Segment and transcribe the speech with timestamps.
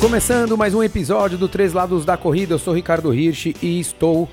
[0.00, 4.28] Começando mais um episódio do Três Lados da Corrida, eu sou Ricardo Hirsch e estou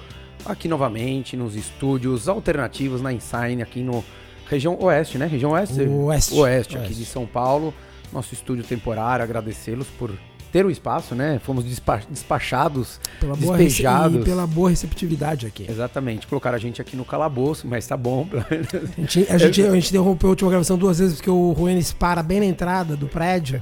[0.46, 4.04] aqui novamente nos estúdios alternativos na Insign, aqui no
[4.50, 5.26] região oeste, né?
[5.28, 5.82] Região oeste?
[5.82, 6.34] Oeste.
[6.36, 7.74] Oeste, aqui de São Paulo.
[8.12, 10.12] Nosso estúdio temporário, agradecê-los por
[10.58, 11.40] ter o espaço, né?
[11.44, 14.22] Fomos despa- despachados, Pela boa despejados.
[14.22, 15.68] e pela boa receptividade aqui.
[15.70, 18.28] Exatamente, colocaram a gente aqui no calabouço, mas tá bom.
[18.98, 21.94] A gente, a, gente, a gente interrompeu a última gravação duas vezes porque o Ruenis
[21.94, 23.62] para bem na entrada do prédio.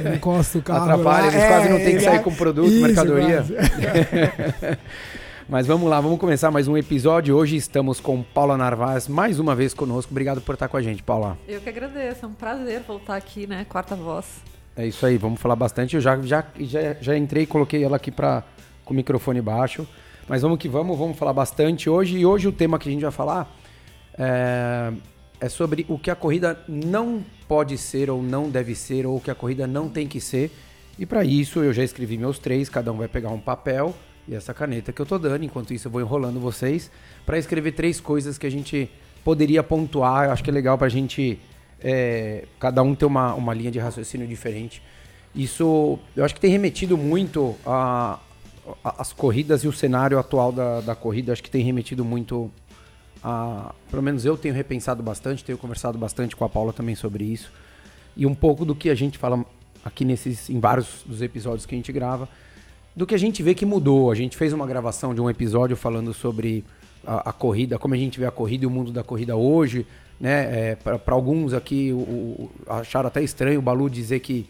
[0.00, 0.84] Ele encosta o carro.
[0.90, 3.44] Atrapalha, eles quase não têm que sair com produto, Isso, mercadoria.
[5.48, 7.36] Mas vamos lá, vamos começar mais um episódio.
[7.36, 10.12] Hoje estamos com Paula Narvaz mais uma vez conosco.
[10.12, 11.36] Obrigado por estar com a gente, Paula.
[11.46, 13.66] Eu que agradeço, é um prazer voltar aqui, né?
[13.68, 14.26] Quarta voz.
[14.76, 15.96] É isso aí, vamos falar bastante.
[15.96, 18.44] Eu já, já, já, já entrei e coloquei ela aqui pra,
[18.84, 19.86] com o microfone baixo.
[20.28, 22.18] Mas vamos que vamos, vamos falar bastante hoje.
[22.18, 23.52] E hoje o tema que a gente vai falar
[24.16, 24.92] é,
[25.40, 29.20] é sobre o que a corrida não pode ser ou não deve ser, ou o
[29.20, 30.52] que a corrida não tem que ser.
[30.98, 33.94] E para isso eu já escrevi meus três, cada um vai pegar um papel
[34.28, 35.44] e essa caneta que eu tô dando.
[35.44, 36.90] Enquanto isso eu vou enrolando vocês
[37.26, 38.88] para escrever três coisas que a gente
[39.24, 40.26] poderia pontuar.
[40.26, 41.40] Eu acho que é legal pra gente
[41.82, 44.82] é, cada um ter uma, uma linha de raciocínio diferente.
[45.34, 48.18] Isso eu acho que tem remetido muito a,
[48.84, 51.32] a- as corridas e o cenário atual da, da corrida.
[51.32, 52.50] Acho que tem remetido muito
[53.22, 53.72] a.
[53.90, 57.52] Pelo menos eu tenho repensado bastante, tenho conversado bastante com a Paula também sobre isso.
[58.16, 59.44] E um pouco do que a gente fala
[59.84, 62.28] aqui nesses, em vários dos episódios que a gente grava,
[62.94, 64.10] do que a gente vê que mudou.
[64.10, 66.64] A gente fez uma gravação de um episódio falando sobre
[67.06, 69.86] a, a corrida, como a gente vê a corrida e o mundo da corrida hoje.
[70.20, 70.70] Né?
[70.72, 74.46] É, Para alguns aqui o, o- acharam até estranho o Balu dizer que,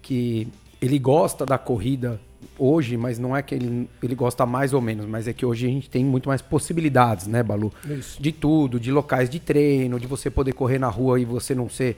[0.00, 0.48] que
[0.80, 2.20] ele gosta da corrida
[2.58, 5.66] hoje, mas não é que ele, ele gosta mais ou menos, mas é que hoje
[5.66, 7.72] a gente tem muito mais possibilidades, né, Balu?
[7.88, 8.20] Isso.
[8.20, 11.68] De tudo, de locais de treino, de você poder correr na rua e você não
[11.68, 11.96] ser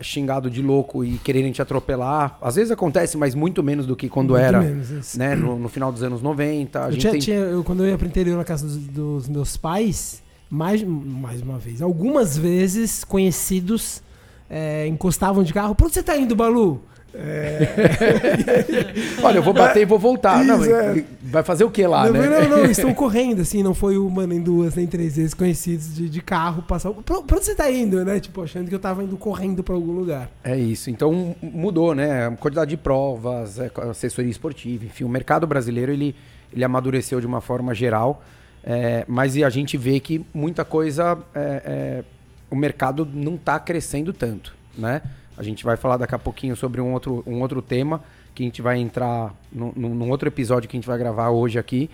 [0.00, 2.38] xingado de louco e quererem te atropelar.
[2.40, 5.18] Às vezes acontece, mas muito menos do que quando Muito era, menos, isso.
[5.18, 6.84] né, no, no final dos anos 90.
[6.86, 7.20] A Eu tinha, tem...
[7.20, 11.40] tinha- eu, quando eu ia pro interior na casa dos, dos meus pais, mais, mais
[11.42, 14.02] uma vez, algumas vezes conhecidos
[14.48, 15.74] é, encostavam de carro.
[15.74, 16.82] Pra onde você tá indo, Balu?
[19.22, 20.44] Olha, eu vou bater e vou voltar.
[20.44, 21.04] não, Isso, é.
[21.22, 22.48] Vai fazer o que lá, não, né?
[22.48, 26.08] não, não, estão correndo, assim, não foi uma, nem duas, nem três vezes conhecidos de,
[26.08, 26.90] de carro passar.
[26.90, 28.18] Pra, pra onde você tá indo, né?
[28.18, 30.30] Tipo, achando que eu tava indo correndo pra algum lugar.
[30.42, 30.90] É isso.
[30.90, 32.26] Então mudou, né?
[32.26, 36.14] A quantidade de provas, é, assessoria esportiva, enfim, o mercado brasileiro ele,
[36.52, 38.22] ele amadureceu de uma forma geral,
[38.64, 42.04] é, mas a gente vê que muita coisa, é, é,
[42.50, 45.02] o mercado não está crescendo tanto, né?
[45.42, 48.00] A gente vai falar daqui a pouquinho sobre um outro, um outro tema
[48.32, 51.58] que a gente vai entrar num, num outro episódio que a gente vai gravar hoje
[51.58, 51.90] aqui,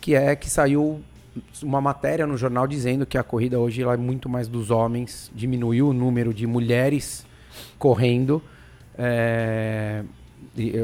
[0.00, 1.02] que é que saiu
[1.62, 5.88] uma matéria no jornal dizendo que a corrida hoje é muito mais dos homens, diminuiu
[5.88, 7.26] o número de mulheres
[7.76, 8.40] correndo,
[8.96, 10.04] é,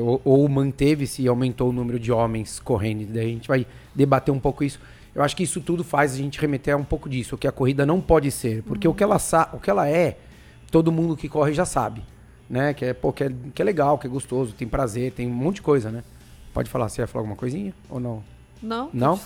[0.02, 3.06] ou, ou manteve-se e aumentou o número de homens correndo.
[3.12, 3.64] Daí a gente vai
[3.94, 4.80] debater um pouco isso.
[5.14, 7.46] Eu acho que isso tudo faz a gente remeter a um pouco disso, o que
[7.46, 9.18] a corrida não pode ser, porque o, que ela
[9.52, 10.18] o que ela é,
[10.70, 12.02] todo mundo que corre já sabe,
[12.48, 12.74] né?
[12.74, 15.34] Que é, pô, que é, que é legal, que é gostoso, tem prazer, tem um
[15.34, 16.02] monte de coisa, né?
[16.52, 18.22] Pode falar, você ia falar alguma coisinha ou não?
[18.62, 18.90] Não?
[18.92, 19.20] Não?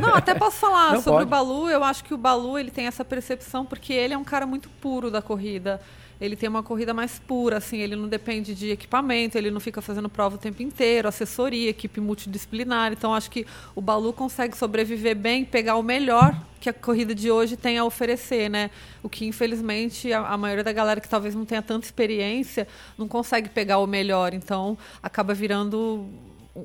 [0.00, 1.26] Não, até posso falar Não, sobre pode.
[1.26, 1.68] o Balu.
[1.68, 4.68] Eu acho que o Balu ele tem essa percepção porque ele é um cara muito
[4.80, 5.80] puro da corrida.
[6.20, 9.80] Ele tem uma corrida mais pura, assim, ele não depende de equipamento, ele não fica
[9.80, 12.92] fazendo prova o tempo inteiro, assessoria, equipe multidisciplinar.
[12.92, 17.30] Então, acho que o Balu consegue sobreviver bem, pegar o melhor que a corrida de
[17.30, 18.68] hoje tem a oferecer, né?
[19.00, 22.66] O que, infelizmente, a, a maioria da galera que talvez não tenha tanta experiência
[22.96, 24.34] não consegue pegar o melhor.
[24.34, 26.04] Então, acaba virando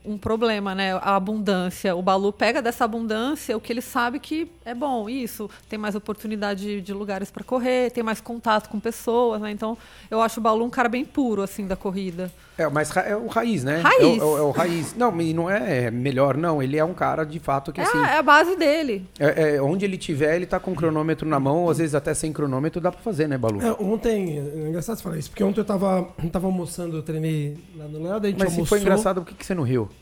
[0.05, 0.93] um problema, né?
[0.95, 1.95] A abundância.
[1.95, 5.07] O Balu pega dessa abundância o que ele sabe que é bom.
[5.09, 9.51] Isso, tem mais oportunidade de lugares para correr, tem mais contato com pessoas, né?
[9.51, 9.77] Então,
[10.09, 12.31] eu acho o Balu um cara bem puro, assim, da corrida.
[12.55, 13.81] É, mas ra- é o raiz, né?
[13.81, 13.99] Raiz.
[13.99, 14.95] É o, é o- é o raiz.
[14.95, 16.61] Não, e não é melhor, não.
[16.61, 17.97] Ele é um cara de fato que É, assim.
[17.97, 19.07] a, é a base dele.
[19.19, 22.13] É, é, onde ele tiver, ele tá com o cronômetro na mão, às vezes até
[22.13, 23.59] sem cronômetro dá pra fazer, né, Balu?
[23.59, 27.01] É, ontem, é engraçado você falar isso, porque ontem eu tava, eu tava almoçando, eu
[27.01, 28.65] treinei lá no Léo, daí a gente Mas se almoçou.
[28.67, 29.72] foi engraçado, por que, que você não riu?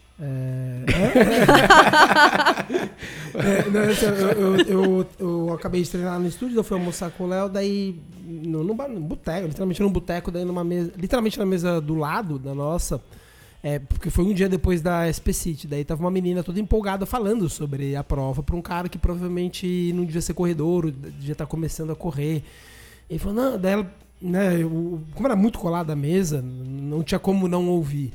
[3.33, 7.09] É, não, assim, eu, eu, eu, eu acabei de treinar no estúdio, eu fui almoçar
[7.11, 7.95] com o Léo, daí
[8.25, 12.37] no, no, no boteco, literalmente num boteco, daí numa mesa, literalmente na mesa do lado
[12.37, 13.01] da nossa,
[13.63, 17.05] é, porque foi um dia depois da SP City, daí tava uma menina toda empolgada
[17.05, 21.45] falando sobre a prova pra um cara que provavelmente não devia ser corredor, devia estar
[21.45, 22.43] começando a correr.
[23.09, 23.91] Ele falou, não, daí ela,
[24.21, 28.11] né, eu- como era muito colada a mesa, não tinha como não ouvir.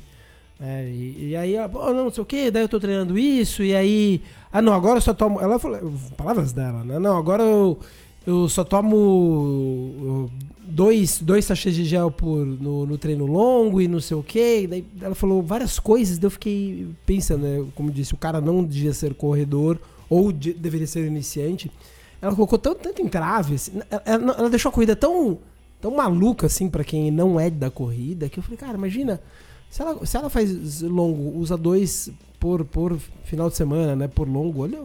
[0.59, 3.17] É, e, e aí, ela, oh, não, não sei o que, daí eu tô treinando
[3.17, 4.21] isso, e aí.
[4.51, 5.39] Ah, não, agora eu só tomo.
[5.39, 6.97] Ela falou, palavras dela, né?
[6.97, 7.77] Não, agora eu,
[8.25, 10.29] eu só tomo
[10.67, 14.67] dois, dois sachês de gel por, no, no treino longo e não sei o que.
[14.67, 17.65] Daí ela falou várias coisas, daí eu fiquei pensando, né?
[17.75, 21.71] Como disse, o cara não devia ser corredor ou de, deveria ser iniciante.
[22.21, 25.37] Ela colocou tanto, tanto entrave, assim, ela, ela, deixou a corrida tão,
[25.79, 29.21] tão maluca assim para quem não é da corrida, que eu falei, cara, imagina,
[29.69, 32.09] se ela, se ela faz longo, usa dois
[32.39, 34.07] por, por final de semana, né?
[34.07, 34.79] Por longo, olha,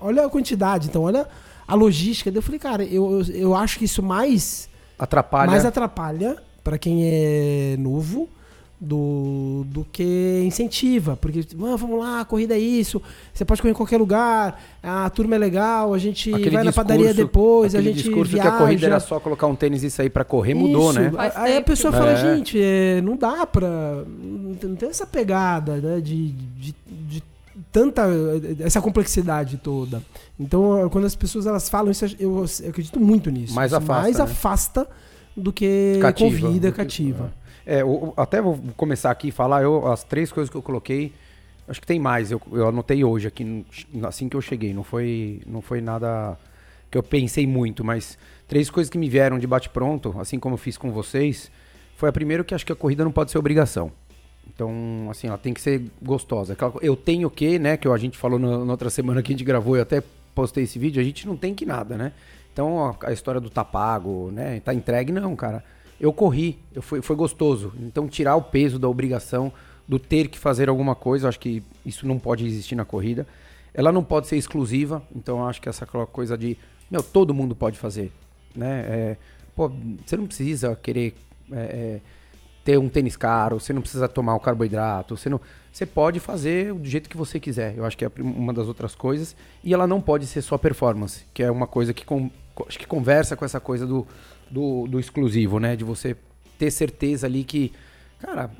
[0.00, 1.26] olha a quantidade, então olha
[1.66, 2.30] a logística.
[2.30, 5.50] Eu falei, cara, eu, eu, eu acho que isso mais atrapalha.
[5.50, 8.28] Mais atrapalha para quem é novo
[8.82, 11.16] do, do que incentiva.
[11.16, 13.00] Porque, ah, vamos lá, a corrida é isso,
[13.32, 16.78] você pode correr em qualquer lugar, a turma é legal, a gente aquele vai discurso,
[16.78, 18.50] na padaria depois, a gente discurso viaja.
[18.50, 21.00] que a corrida era só colocar um tênis e sair para correr, mudou, isso.
[21.00, 21.12] né?
[21.36, 22.16] Aí a pessoa fala, é.
[22.16, 24.02] gente, é, não dá pra...
[24.18, 27.22] Não tem essa pegada, né, de, de, de
[27.70, 28.02] tanta
[28.58, 30.02] essa complexidade toda.
[30.38, 33.54] Então, quando as pessoas elas falam isso, eu, eu acredito muito nisso.
[33.54, 34.24] Mais afasta, mais né?
[34.24, 34.88] afasta
[35.36, 37.32] do que cativa, convida, cativa.
[37.38, 41.12] É, eu, até vou começar aqui e falar eu, as três coisas que eu coloquei.
[41.68, 42.30] Acho que tem mais.
[42.30, 43.64] Eu, eu anotei hoje aqui
[44.02, 44.74] assim que eu cheguei.
[44.74, 46.36] Não foi, não foi nada
[46.90, 50.54] que eu pensei muito, mas três coisas que me vieram de bate pronto, assim como
[50.54, 51.50] eu fiz com vocês.
[51.96, 53.90] Foi a primeira que acho que a corrida não pode ser obrigação.
[54.54, 56.56] Então, assim, ela tem que ser gostosa.
[56.82, 59.44] Eu tenho que, né, que a gente falou na, na outra semana que a gente
[59.44, 60.02] gravou, eu até
[60.34, 62.12] postei esse vídeo, a gente não tem que nada, né?
[62.52, 65.64] Então, a, a história do tá pago, né, tá entregue, não, cara.
[66.02, 67.72] Eu corri, eu fui, foi gostoso.
[67.78, 69.52] Então, tirar o peso da obrigação,
[69.86, 73.24] do ter que fazer alguma coisa, acho que isso não pode existir na corrida.
[73.72, 76.58] Ela não pode ser exclusiva, então acho que essa coisa de,
[76.90, 78.10] meu, todo mundo pode fazer,
[78.52, 78.80] né?
[78.88, 79.16] É,
[79.54, 79.70] pô,
[80.04, 81.14] você não precisa querer...
[81.52, 82.00] É, é,
[82.64, 85.40] ter um tênis caro, você não precisa tomar o carboidrato, você não,
[85.72, 87.76] você pode fazer do jeito que você quiser.
[87.76, 89.34] Eu acho que é uma das outras coisas
[89.64, 92.30] e ela não pode ser só performance, que é uma coisa que com,
[92.68, 94.06] acho que conversa com essa coisa do,
[94.52, 95.74] do, do exclusivo, né?
[95.74, 96.14] De você
[96.58, 97.72] ter certeza ali que,
[98.20, 98.50] cara,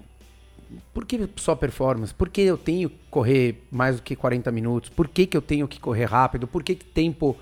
[0.94, 2.12] por que só performance?
[2.12, 4.88] Por que eu tenho que correr mais do que 40 minutos?
[4.88, 6.46] Por que, que eu tenho que correr rápido?
[6.46, 7.36] Por que, que tempo,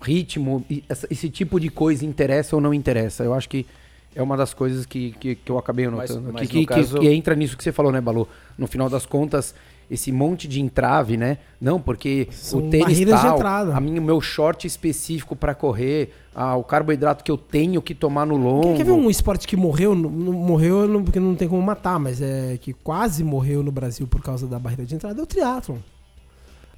[0.00, 0.64] ritmo,
[1.10, 3.24] esse tipo de coisa interessa ou não interessa?
[3.24, 3.66] Eu acho que
[4.14, 6.22] é uma das coisas que, que, que eu acabei anotando.
[6.22, 7.00] Mas, mas que, que, caso...
[7.00, 8.28] que, entra nisso que você falou, né, Balu?
[8.56, 9.54] No final das contas,
[9.90, 11.38] esse monte de entrave, né?
[11.60, 13.40] Não, porque São o tênis tal,
[13.72, 17.94] a minha, o meu short específico para correr, ah, o carboidrato que eu tenho que
[17.94, 18.76] tomar no longo.
[18.76, 22.20] Quer ver um esporte que morreu, não, morreu não, porque não tem como matar, mas
[22.20, 25.78] é que quase morreu no Brasil por causa da barreira de entrada, é o triatlon.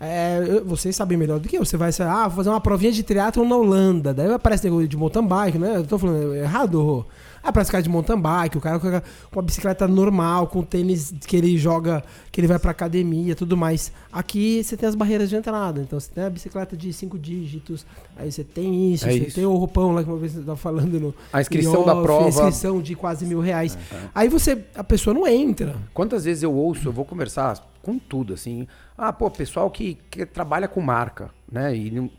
[0.00, 1.64] É, vocês sabem melhor do que eu.
[1.64, 4.14] Você vai ah, vou fazer uma provinha de triatlon na Holanda.
[4.14, 5.76] Daí aparece negócio de mountain bike, né?
[5.76, 7.04] Eu tô falando errado,
[7.43, 8.88] ah, parece cara de mountain bike, o cara com
[9.32, 13.93] uma bicicleta normal, com tênis que ele joga, que ele vai pra academia tudo mais.
[14.12, 15.81] Aqui você tem as barreiras de entrada.
[15.81, 17.87] Então você tem a bicicleta de cinco dígitos,
[18.17, 19.35] aí você tem isso, é você isso.
[19.35, 21.14] tem o roupão lá que uma vez você tava falando no.
[21.32, 22.25] A inscrição off, da prova.
[22.25, 23.79] A inscrição de quase mil reais.
[23.90, 24.00] É, é.
[24.14, 24.64] Aí você.
[24.75, 25.76] A pessoa não entra.
[25.94, 28.67] Quantas vezes eu ouço, eu vou conversar com tudo, assim.
[28.96, 31.75] Ah, pô, pessoal que, que trabalha com marca, né?
[31.75, 32.11] E,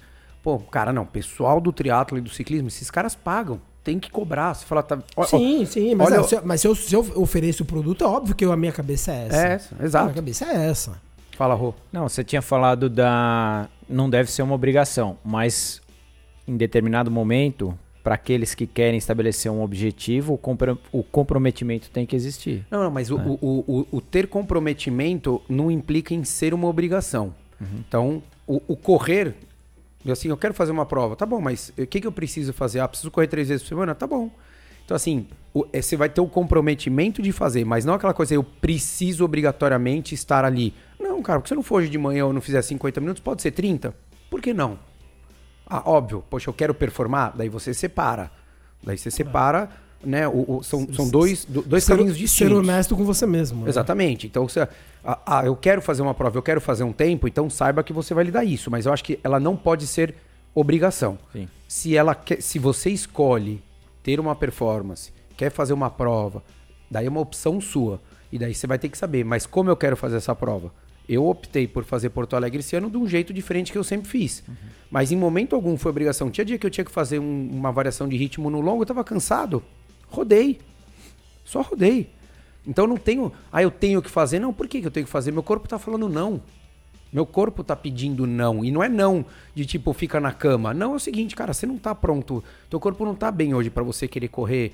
[0.41, 4.53] pô, cara, não, pessoal do triatlo e do ciclismo, esses caras pagam tem que cobrar.
[4.53, 6.99] Você fala, tá, ó, sim, sim, mas, olha, é, se, mas se, eu, se eu
[7.15, 9.47] ofereço o produto, é óbvio que a minha cabeça é essa.
[9.47, 10.03] É essa, exato.
[10.03, 11.01] A minha cabeça é essa.
[11.35, 11.73] Fala, Rô.
[11.91, 13.67] Não, você tinha falado da.
[13.89, 15.81] Não deve ser uma obrigação, mas
[16.47, 22.05] em determinado momento, para aqueles que querem estabelecer um objetivo, o, compro o comprometimento tem
[22.05, 22.65] que existir.
[22.69, 23.15] Não, não mas né?
[23.15, 27.33] o, o, o, o, ter comprometimento não implica em ser uma obrigação.
[27.59, 27.67] Uhum.
[27.87, 29.35] Então, o, correr
[30.07, 31.15] assim, eu quero fazer uma prova.
[31.15, 32.79] Tá bom, mas o que, que eu preciso fazer?
[32.79, 33.93] Ah, preciso correr três vezes por semana?
[33.93, 34.31] Tá bom.
[34.85, 35.27] Então, assim,
[35.71, 40.15] é, você vai ter o comprometimento de fazer, mas não aquela coisa, eu preciso obrigatoriamente
[40.15, 40.73] estar ali.
[40.99, 43.21] Não, cara, porque se eu não for hoje de manhã ou não fizer 50 minutos,
[43.21, 43.93] pode ser 30?
[44.31, 44.79] Por que não?
[45.65, 48.31] Ah, óbvio, poxa, eu quero performar, daí você separa.
[48.81, 49.69] Daí você separa
[50.03, 50.27] né?
[50.27, 52.53] O, o, são, são dois, dois ser, caminhos distintos.
[52.53, 53.63] Ser honesto com você mesmo.
[53.63, 53.69] Né?
[53.69, 54.27] Exatamente.
[54.27, 54.61] Então, você,
[55.03, 57.93] ah, ah, eu quero fazer uma prova, eu quero fazer um tempo, então saiba que
[57.93, 58.71] você vai lhe dar isso.
[58.71, 60.15] Mas eu acho que ela não pode ser
[60.53, 61.17] obrigação.
[61.31, 61.47] Sim.
[61.67, 63.61] Se, ela quer, se você escolhe
[64.03, 66.43] ter uma performance, quer fazer uma prova,
[66.89, 68.01] daí é uma opção sua.
[68.31, 70.71] E daí você vai ter que saber, mas como eu quero fazer essa prova?
[71.07, 74.07] Eu optei por fazer Porto Alegre esse ano de um jeito diferente que eu sempre
[74.07, 74.43] fiz.
[74.47, 74.53] Uhum.
[74.91, 76.29] Mas em momento algum foi obrigação.
[76.29, 78.83] Tinha dia que eu tinha que fazer um, uma variação de ritmo no longo, eu
[78.83, 79.63] estava cansado.
[80.09, 80.59] Rodei.
[81.43, 82.09] Só rodei.
[82.65, 83.31] Então não tenho.
[83.51, 84.39] Ah, eu tenho que fazer.
[84.39, 85.31] Não, por que eu tenho que fazer?
[85.31, 86.41] Meu corpo tá falando não.
[87.11, 88.63] Meu corpo tá pedindo não.
[88.63, 89.25] E não é não
[89.55, 90.73] de tipo, fica na cama.
[90.73, 92.43] Não, é o seguinte, cara, você não tá pronto.
[92.69, 94.73] Teu corpo não tá bem hoje para você querer correr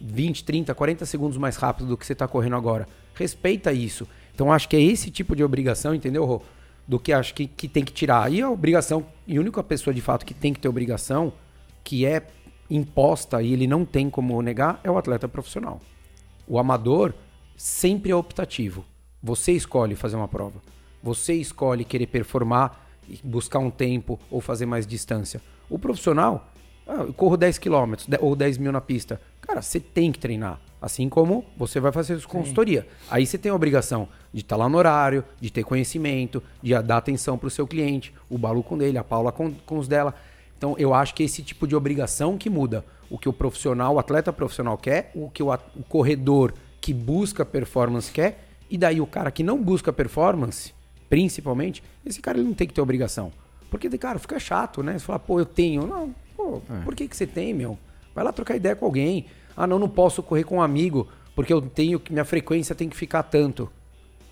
[0.00, 2.86] 20, 30, 40 segundos mais rápido do que você tá correndo agora.
[3.14, 4.06] Respeita isso.
[4.34, 6.42] Então acho que é esse tipo de obrigação, entendeu, Rô?
[6.86, 8.30] Do que acho que, que tem que tirar.
[8.30, 11.32] E a obrigação, e a única pessoa de fato que tem que ter obrigação,
[11.84, 12.26] que é
[12.70, 15.80] imposta e ele não tem como negar, é o atleta profissional.
[16.46, 17.14] O amador
[17.56, 18.84] sempre é optativo.
[19.22, 20.60] Você escolhe fazer uma prova.
[21.02, 22.86] Você escolhe querer performar,
[23.22, 25.40] buscar um tempo ou fazer mais distância.
[25.68, 26.52] O profissional,
[26.86, 29.20] ah, eu corro 10 km ou 10 mil na pista.
[29.40, 30.60] Cara, você tem que treinar.
[30.80, 32.86] Assim como você vai fazer sua consultoria.
[33.08, 36.96] Aí você tem a obrigação de estar lá no horário, de ter conhecimento, de dar
[36.96, 38.12] atenção para o seu cliente.
[38.28, 40.14] O Balu com dele, a Paula com, com os dela.
[40.62, 42.84] Então eu acho que esse tipo de obrigação que muda.
[43.10, 47.44] O que o profissional, o atleta profissional quer, o que o, o corredor que busca
[47.44, 50.72] performance quer, e daí o cara que não busca performance,
[51.10, 53.32] principalmente, esse cara ele não tem que ter obrigação.
[53.72, 54.96] Porque, cara, fica chato, né?
[54.96, 55.84] Você fala, pô, eu tenho.
[55.84, 56.84] Não, pô, é.
[56.84, 57.76] por que, que você tem, meu?
[58.14, 59.26] Vai lá trocar ideia com alguém.
[59.56, 62.12] Ah, não, não posso correr com um amigo, porque eu tenho que.
[62.12, 63.68] Minha frequência tem que ficar tanto.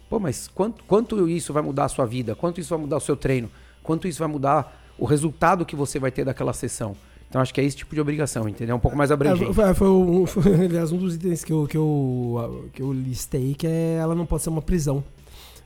[0.08, 2.36] Pô, mas quanto, quanto isso vai mudar a sua vida?
[2.36, 3.50] Quanto isso vai mudar o seu treino?
[3.82, 6.94] Quanto isso vai mudar o resultado que você vai ter daquela sessão?
[7.28, 8.74] Então acho que é esse tipo de obrigação, entendeu?
[8.74, 9.50] Um pouco mais abrangente.
[9.50, 12.92] É, foi, foi, um, foi, aliás, um dos itens que eu, que, eu, que eu
[12.92, 15.02] listei, que é ela não pode ser uma prisão.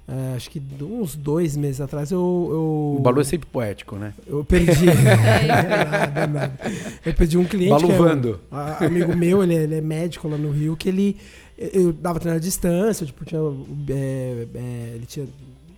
[0.07, 2.21] É, acho que uns dois meses atrás eu.
[2.21, 4.13] eu o Balu é sempre poético, né?
[4.27, 4.85] Eu perdi.
[7.07, 7.71] Eu perdi um cliente.
[7.71, 8.39] Baluvando.
[8.53, 11.17] É um amigo meu, ele, é, ele, é médico lá no Rio, que ele.
[11.57, 13.41] Eu dava treino à distância, tipo, tinha,
[13.89, 15.27] é, é, ele tinha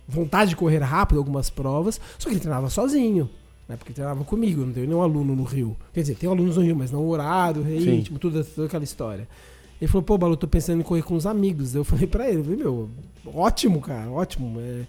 [0.05, 3.29] vontade de correr rápido algumas provas, só que ele treinava sozinho
[3.67, 3.75] né?
[3.75, 5.75] Porque treinava comigo, não tenho nenhum aluno no Rio.
[5.93, 9.27] Quer dizer, tem alunos no Rio, mas não o horário, ritmo, tudo, toda aquela história.
[9.79, 11.75] Ele falou, pô, Balu, tô pensando em correr com os amigos.
[11.75, 12.89] Eu falei pra ele, meu,
[13.25, 14.59] ótimo, cara, ótimo.
[14.59, 14.85] É,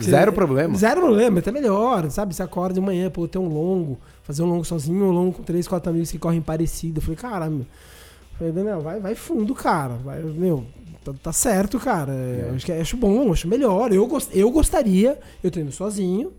[0.00, 0.76] zero problema.
[0.76, 2.34] Zero problema, até melhor, sabe?
[2.34, 5.42] Você acorda de manhã, pô, ter um longo, fazer um longo sozinho, um longo com
[5.42, 6.98] três, quatro amigos que correm parecido.
[6.98, 7.60] Eu falei, cara, meu.
[7.60, 9.94] Eu falei, Daniel, vai, vai fundo, cara.
[9.96, 10.64] Vai, meu,
[11.04, 12.12] tá, tá certo, cara.
[12.12, 12.52] É.
[12.54, 13.92] Acho, que, acho bom, acho melhor.
[13.92, 16.32] Eu, gost, eu gostaria, eu treino sozinho.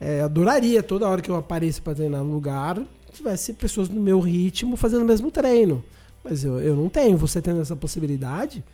[0.00, 2.78] É, adoraria toda hora que eu apareço para treinar no lugar,
[3.12, 5.84] tivesse pessoas no meu ritmo fazendo o mesmo treino.
[6.24, 7.16] Mas eu, eu não tenho.
[7.18, 8.64] Você tendo essa possibilidade,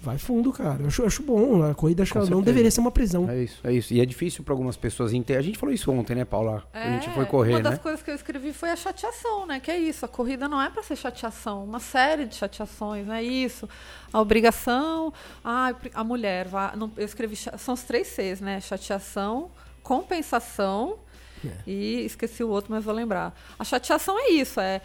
[0.00, 0.82] vai fundo, cara.
[0.82, 1.62] Eu acho, acho bom.
[1.62, 3.28] A corrida acho que não deveria ser uma prisão.
[3.28, 3.94] É isso, é isso.
[3.94, 5.38] E é difícil para algumas pessoas entender.
[5.38, 6.64] A gente falou isso ontem, né, Paula?
[6.72, 7.78] É, a gente foi correr, Uma das né?
[7.78, 9.60] coisas que eu escrevi foi a chateação, né?
[9.60, 10.04] Que é isso.
[10.04, 11.64] A corrida não é para ser chateação.
[11.64, 13.68] Uma série de chateações, não é isso.
[14.12, 15.12] A obrigação.
[15.44, 16.48] Ah, a mulher.
[16.48, 17.36] Vai, não, eu escrevi.
[17.36, 18.60] São os três Cs, né?
[18.60, 19.50] Chateação
[19.88, 20.98] compensação
[21.42, 21.50] é.
[21.66, 23.34] e esqueci o outro, mas vou lembrar.
[23.58, 24.82] A chateação é isso, é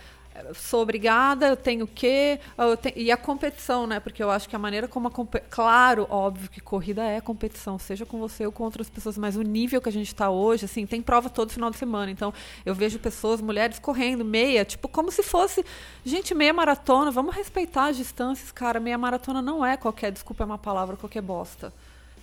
[0.55, 2.39] sou obrigada, eu tenho que
[2.81, 4.00] tenho, e a competição, né?
[4.00, 5.12] Porque eu acho que a maneira como a
[5.50, 9.41] claro, óbvio que corrida é competição, seja com você ou com outras pessoas, mas o
[9.41, 12.33] nível que a gente está hoje, assim, tem prova todo final de semana, então
[12.65, 15.63] eu vejo pessoas, mulheres correndo meia, tipo como se fosse,
[16.03, 20.45] gente, meia maratona, vamos respeitar as distâncias, cara, meia maratona não é qualquer, desculpa é
[20.45, 21.72] uma palavra, qualquer bosta.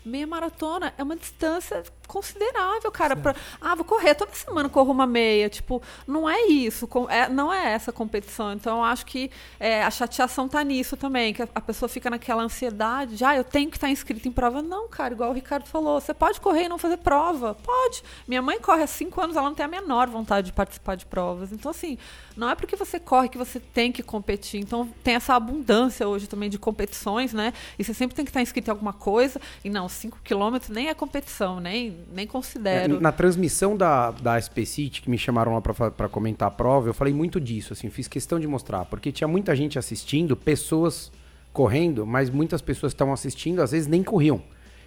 [0.05, 3.15] Meia maratona é uma distância considerável, cara.
[3.15, 5.49] Pra, ah, vou correr toda semana, corro uma meia.
[5.49, 6.89] Tipo, não é isso.
[7.09, 8.53] É, não é essa competição.
[8.53, 11.33] Então, eu acho que é, a chateação tá nisso também.
[11.33, 14.33] Que a, a, pessoa fica naquela ansiedade de, ah, eu tenho que estar inscrito em
[14.33, 14.61] prova.
[14.61, 16.01] Não, cara, igual o Ricardo falou.
[16.01, 17.55] Você pode correr e não fazer prova.
[17.55, 18.03] Pode.
[18.27, 21.07] Minha mãe corre há cinco anos, ela não tem a menor vontade de participar de
[21.07, 21.53] provas.
[21.53, 21.97] Então, assim,
[22.37, 24.61] não é porque você corre que você tem que competir.
[24.61, 27.53] Então, tem essa abundância hoje também de competições, né?
[27.79, 29.41] E você sempre tem que estar inscrito em alguma coisa.
[29.65, 32.97] E não, cinco quilômetros nem é competição, nem nem considero.
[32.97, 36.89] É, na transmissão da, da SP City, que me chamaram lá para comentar a prova,
[36.89, 41.11] eu falei muito disso, assim, fiz questão de mostrar, porque tinha muita gente assistindo, pessoas
[41.53, 44.43] correndo, mas muitas pessoas estavam assistindo, às vezes nem corriam.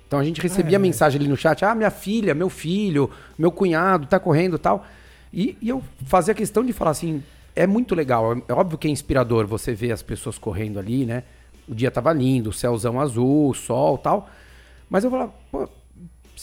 [0.08, 3.52] Então a gente recebia é, mensagem ali no chat, ah, minha filha, meu filho, meu
[3.52, 4.86] cunhado tá correndo tal.
[5.34, 7.24] E, e eu fazia questão de falar assim,
[7.56, 11.24] é muito legal, é óbvio que é inspirador você ver as pessoas correndo ali, né?
[11.68, 14.30] O dia tava lindo, o céuzão azul, sol tal.
[14.90, 15.68] Mas eu falava, pô,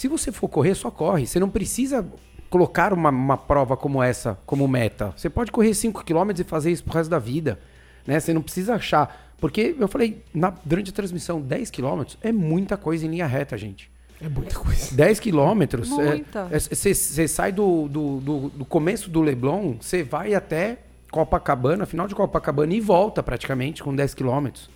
[0.01, 1.27] se você for correr, só corre.
[1.27, 2.09] Você não precisa
[2.49, 5.13] colocar uma, uma prova como essa como meta.
[5.15, 7.61] Você pode correr 5 km e fazer isso pro resto da vida.
[8.07, 8.19] Né?
[8.19, 9.35] Você não precisa achar.
[9.37, 13.59] Porque eu falei, na, durante a transmissão, 10 km é muita coisa em linha reta,
[13.59, 13.91] gente.
[14.23, 14.97] É muita coisa.
[14.97, 15.91] 10 quilômetros.
[15.91, 20.79] Você é, é, sai do, do, do, do, começo do Leblon, você vai até
[21.11, 24.71] Copacabana, final de Copacabana, e volta praticamente com 10 quilômetros.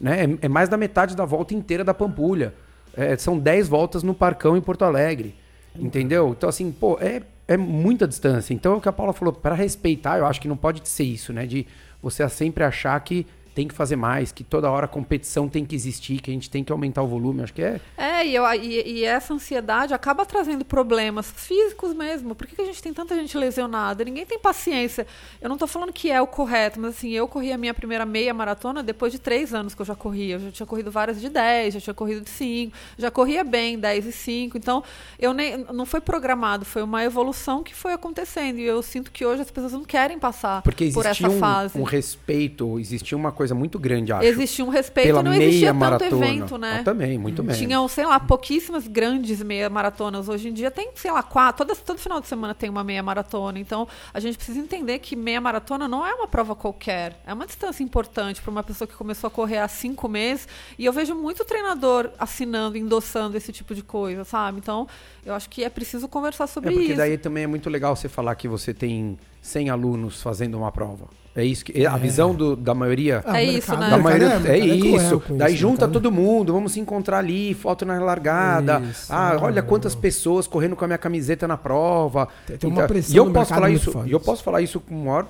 [0.00, 0.24] Né?
[0.24, 2.52] É, é, mais da metade da volta inteira da Pampulha.
[2.96, 5.34] É, são 10 voltas no Parcão em Porto Alegre.
[5.78, 6.30] Entendeu?
[6.30, 8.54] Então, assim, pô, é, é muita distância.
[8.54, 11.04] Então, é o que a Paula falou, para respeitar, eu acho que não pode ser
[11.04, 11.46] isso, né?
[11.46, 11.66] De
[12.02, 13.26] você sempre achar que
[13.56, 16.50] tem que fazer mais, que toda hora a competição tem que existir, que a gente
[16.50, 17.42] tem que aumentar o volume.
[17.42, 17.80] Acho que é.
[17.96, 22.34] É, e, eu, e, e essa ansiedade acaba trazendo problemas físicos mesmo.
[22.34, 24.04] Por que, que a gente tem tanta gente lesionada?
[24.04, 25.06] Ninguém tem paciência.
[25.40, 28.04] Eu não tô falando que é o correto, mas assim, eu corri a minha primeira
[28.04, 30.34] meia maratona depois de três anos que eu já corria.
[30.34, 33.78] Eu já tinha corrido várias de 10, já tinha corrido de 5, já corria bem
[33.78, 34.58] 10 e 5.
[34.58, 34.84] Então,
[35.18, 38.58] eu nem, não foi programado, foi uma evolução que foi acontecendo.
[38.58, 41.40] E eu sinto que hoje as pessoas não querem passar Porque por essa existia um,
[41.40, 41.78] fase.
[41.78, 44.26] um respeito, existia uma coisa muito grande, acho.
[44.26, 46.26] Existia um respeito pela e não meia existia tanto maratona.
[46.26, 46.78] evento, né?
[46.80, 47.56] Ah, também, muito bem.
[47.56, 50.28] Tinham, sei lá, pouquíssimas grandes meia maratonas.
[50.28, 51.66] Hoje em dia tem, sei lá, quatro.
[51.66, 53.58] Todo, todo final de semana tem uma meia maratona.
[53.58, 57.20] Então, a gente precisa entender que meia maratona não é uma prova qualquer.
[57.26, 60.48] É uma distância importante para uma pessoa que começou a correr há cinco meses.
[60.78, 64.58] E eu vejo muito treinador assinando, endossando esse tipo de coisa, sabe?
[64.58, 64.86] Então,
[65.24, 66.96] eu acho que é preciso conversar sobre É porque isso.
[66.96, 71.04] daí também é muito legal você falar que você tem 100 alunos fazendo uma prova.
[71.34, 73.90] É isso que a visão do- da maioria Ah, É isso, mercado- né?
[73.90, 75.22] da mercado maioria é- o é, mercado é isso.
[75.36, 75.92] Daí isso, junta né?
[75.92, 78.80] todo mundo, vamos se encontrar ali, foto na largada.
[78.90, 82.26] Isso, ah, olha quantas pessoas correndo com a minha camiseta na prova.
[82.46, 84.80] Tem- tem uma Então, pressão e eu posso falar isso, e eu posso falar isso
[84.80, 85.26] com o maior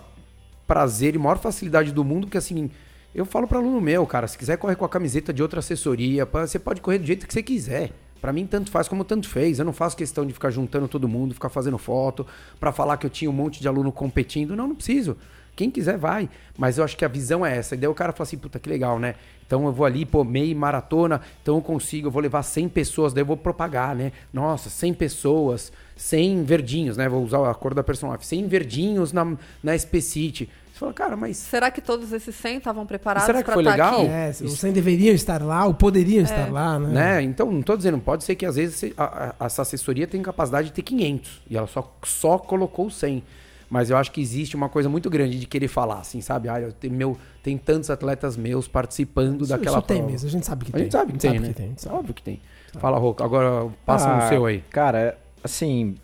[0.66, 2.70] prazer e maior facilidade do mundo, porque assim,
[3.12, 6.24] eu falo para aluno meu, cara, se quiser correr com a camiseta de outra assessoria,
[6.24, 7.90] você pode correr do jeito que você quiser.
[8.26, 9.60] Pra mim, tanto faz como tanto fez.
[9.60, 12.26] Eu não faço questão de ficar juntando todo mundo, ficar fazendo foto,
[12.58, 14.56] pra falar que eu tinha um monte de aluno competindo.
[14.56, 15.16] Não, não preciso.
[15.54, 16.28] Quem quiser, vai.
[16.58, 17.76] Mas eu acho que a visão é essa.
[17.76, 19.14] E daí o cara fala assim, puta, que legal, né?
[19.46, 23.12] Então eu vou ali, pô, meio maratona, então eu consigo, eu vou levar 100 pessoas,
[23.12, 24.10] daí eu vou propagar, né?
[24.32, 27.08] Nossa, 100 pessoas, 100 verdinhos, né?
[27.08, 28.26] Vou usar a cor da personagem.
[28.26, 30.50] 100 verdinhos na, na SP City.
[30.76, 33.62] Você fala, cara, mas Será que todos esses 100 estavam preparados Será que para foi
[33.62, 34.00] estar legal?
[34.02, 34.10] aqui?
[34.10, 36.24] É, os 100 deveriam estar lá, ou poderiam É.
[36.24, 36.88] estar lá, né?
[36.92, 37.22] né?
[37.22, 40.68] Então, não tô dizendo, pode ser que às vezes a- a- essa assessoria tem capacidade
[40.68, 43.22] de ter 500 e ela só, só colocou 100.
[43.70, 46.46] Mas eu acho que existe uma coisa muito grande de querer falar, assim, sabe?
[46.50, 50.12] Ah, eu tenho meu, tem tantos atletas meus participando Isso- daquela isso tem prova.
[50.12, 50.82] mesmo, a gente sabe que A tem.
[50.84, 51.54] gente sabe que tem, né?
[51.74, 51.96] a sabe.
[51.96, 52.38] Óbvio que tem.
[52.78, 54.62] Fala, Rô, agora passa Ah, no seu aí.
[54.70, 55.96] Cara, assim,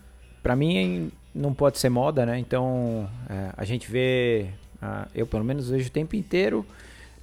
[0.42, 2.38] pra mim não pode ser moda, né?
[2.38, 4.48] Então é, a gente vê,
[4.82, 6.66] ah, eu pelo menos vejo o tempo inteiro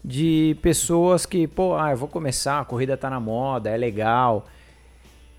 [0.03, 4.47] de pessoas que, pô, ah, eu vou começar, a corrida tá na moda, é legal.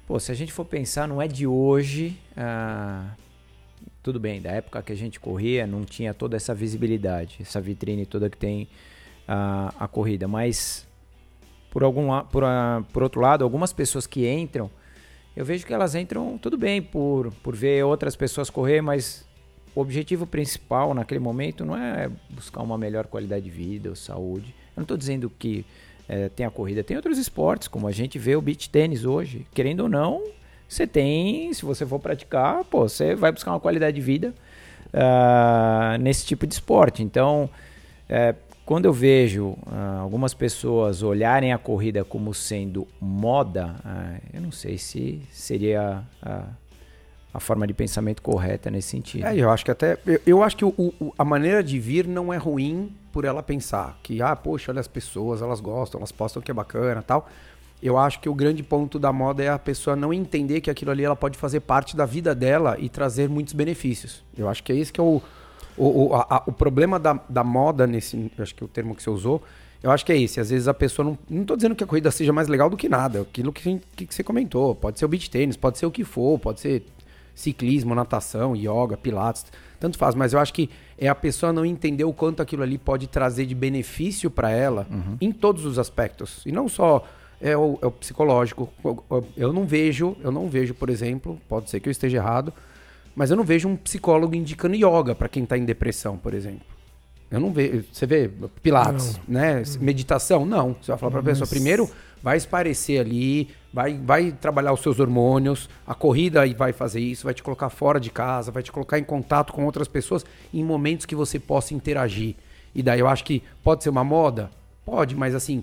[0.07, 2.19] Pô, se a gente for pensar, não é de hoje.
[2.37, 3.15] ah,
[4.03, 8.07] tudo bem, da época que a gente corria, não tinha toda essa visibilidade, essa vitrine
[8.07, 8.67] toda que tem
[9.29, 10.89] a, a corrida, mas
[11.71, 14.71] por algum por, ah, por outro lado, algumas pessoas que entram,
[15.37, 19.29] eu vejo que elas entram tudo bem por, por ver outras pessoas correr, mas
[19.75, 24.55] o objetivo principal naquele momento não é buscar uma melhor qualidade de vida ou saúde.
[24.77, 25.65] Eu não estou dizendo que
[26.09, 29.47] eh, tem a corrida, tem outros esportes, como a gente vê o beach tênis hoje.
[29.55, 30.25] Querendo ou não,
[30.69, 34.35] você tem, se você for praticar, pô, você vai buscar uma qualidade de vida
[34.93, 37.03] ah, nesse tipo de esporte.
[37.03, 37.49] Então,
[38.09, 44.41] é, quando eu vejo ah, algumas pessoas olharem a corrida como sendo moda, ah, eu
[44.41, 46.03] não sei se seria
[47.33, 49.27] a, forma de pensamento correta nesse sentido.
[49.27, 49.99] É, eu acho que até.
[50.07, 53.43] Eu, eu acho que o- o- a maneira de vir não é ruim por ela
[53.43, 57.29] pensar que, ah, poxa, olha as pessoas, elas gostam, elas postam que é bacana tal.
[57.83, 60.91] Eu acho que o grande ponto da moda é a pessoa não entender que aquilo
[60.91, 64.23] ali ela pode fazer parte da vida dela e trazer muitos benefícios.
[64.37, 65.23] Eu acho que é esse que é o,
[65.79, 68.31] o, o, a- o problema da, da moda, nesse.
[68.39, 69.43] Acho que o termo que você usou.
[69.83, 70.39] Eu acho que é esse.
[70.39, 71.19] Às vezes a pessoa não.
[71.29, 73.23] Não tô dizendo que a corrida seja mais legal do que nada.
[73.23, 74.75] Aquilo que, que, que você comentou.
[74.75, 76.83] Pode ser o beach tênis, pode ser o que for, pode ser
[77.35, 79.47] ciclismo, natação, yoga, pilates,
[79.79, 82.77] tanto faz, mas eu acho que é a pessoa não entender o quanto aquilo ali
[82.77, 84.87] pode trazer de benefício para ela
[85.21, 86.43] em todos os aspectos.
[86.45, 87.05] E não só
[87.41, 88.69] é o, é o psicológico.
[89.37, 92.53] Eu- não vejo, eu não vejo, por exemplo, pode ser que eu esteja errado,
[93.17, 96.67] mas eu não vejo um psicólogo indicando yoga para quem tá em depressão, por exemplo.
[97.31, 97.85] Eu não vejo.
[97.93, 98.29] Você vê
[98.63, 99.63] pilates, né?
[99.81, 100.45] Meditação?
[100.45, 100.75] Não.
[100.83, 101.89] Você vai falar para a pessoa, Mas- primeiro
[102.23, 107.25] vai esparecer ali, vai, vai trabalhar os seus hormônios, a corrida aí vai fazer isso,
[107.25, 110.63] vai te colocar fora de casa, vai te colocar em contato com outras pessoas em
[110.65, 112.35] momentos que você possa interagir.
[112.75, 114.51] E daí eu acho que pode ser uma moda?
[114.85, 115.63] Pode, mas assim,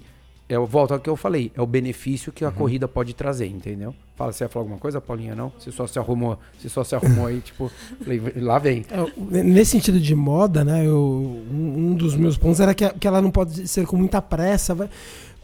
[0.49, 3.93] eu volto ao que eu falei, é o benefício que a corrida pode trazer, entendeu?
[4.15, 5.35] Fala, você ia falar alguma coisa, Paulinha?
[5.35, 5.51] Não?
[5.59, 7.69] Você só se arrumou, você só se arrumou aí, tipo,
[8.37, 8.83] lá vem.
[8.89, 12.93] É, nesse sentido de moda, né, eu- um, um dos meus pontos era que, a-
[12.93, 14.73] que ela não pode ser com muita pressa.
[14.73, 14.89] vai-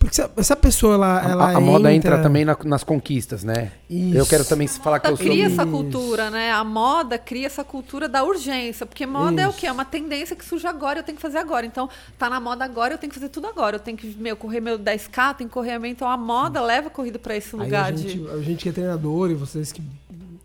[0.04, 2.58] porque se a, se a pessoa, ela, A- ela a, a moda entra também na-
[2.66, 3.72] nas conquistas, né?
[3.90, 4.18] Isso.
[4.18, 5.26] Eu quero também falar que eu sou.
[5.26, 5.72] cria essa Isso.
[5.72, 6.52] cultura, né?
[6.52, 8.86] A moda cria essa cultura da urgência.
[8.86, 9.60] Porque moda é o Isso.
[9.60, 9.68] quê?
[9.68, 11.66] É uma tendência que surge agora, eu tenho que fazer agora.
[11.66, 13.78] Então, tá na moda agora, eu tenho que fazer tudo agora.
[13.78, 15.92] Eu tenho que meu, correr meu 10K, tenho que correr a minha.
[15.92, 18.10] Então, a moda leva a corrida para esse Aí lugar a de.
[18.10, 19.82] gente, a gente que é treinador e vocês que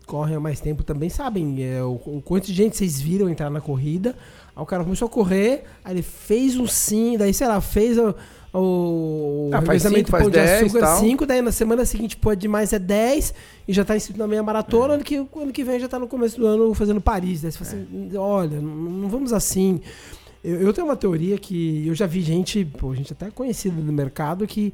[0.05, 3.49] correm há mais tempo também sabem é, o, o quanto de gente vocês viram entrar
[3.49, 4.15] na corrida.
[4.55, 7.97] Aí o cara começou a correr, aí ele fez um sim, daí, sei lá, fez
[7.97, 8.15] o,
[8.53, 10.99] o Ah, faz revezamento cinco, pão de 10 açúcar tal.
[10.99, 13.33] 5, daí na semana seguinte pode mais é 10
[13.67, 16.07] e já tá inscrito na meia maratona, ano, que, ano que vem já tá no
[16.07, 17.41] começo do ano fazendo Paris.
[17.41, 19.79] Daí você fala assim, olha, não, não vamos assim.
[20.43, 23.93] Eu, eu tenho uma teoria que eu já vi gente, pô, gente até conhecida no
[23.93, 24.73] mercado, que,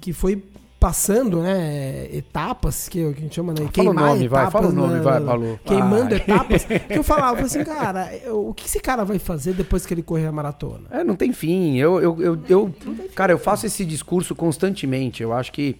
[0.00, 0.42] que foi
[0.78, 4.72] passando, né, etapas, que, que a gente chama, né, Fala o nome, vai, fala o
[4.72, 5.58] nome, né, vai, Balu.
[5.64, 6.18] Queimando Vai.
[6.18, 6.64] etapas.
[6.64, 10.02] Que eu falava assim, cara, eu- o que esse cara vai fazer depois que ele
[10.02, 10.84] correr a maratona?
[10.90, 11.76] É, não tem fim.
[11.76, 12.74] Eu, eu, eu, eu-
[13.14, 15.22] cara, eu faço esse discurso constantemente.
[15.22, 15.76] Eu acho que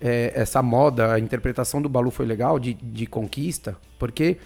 [0.00, 4.36] é, essa moda, a interpretação do Balu foi legal de, de conquista, porque.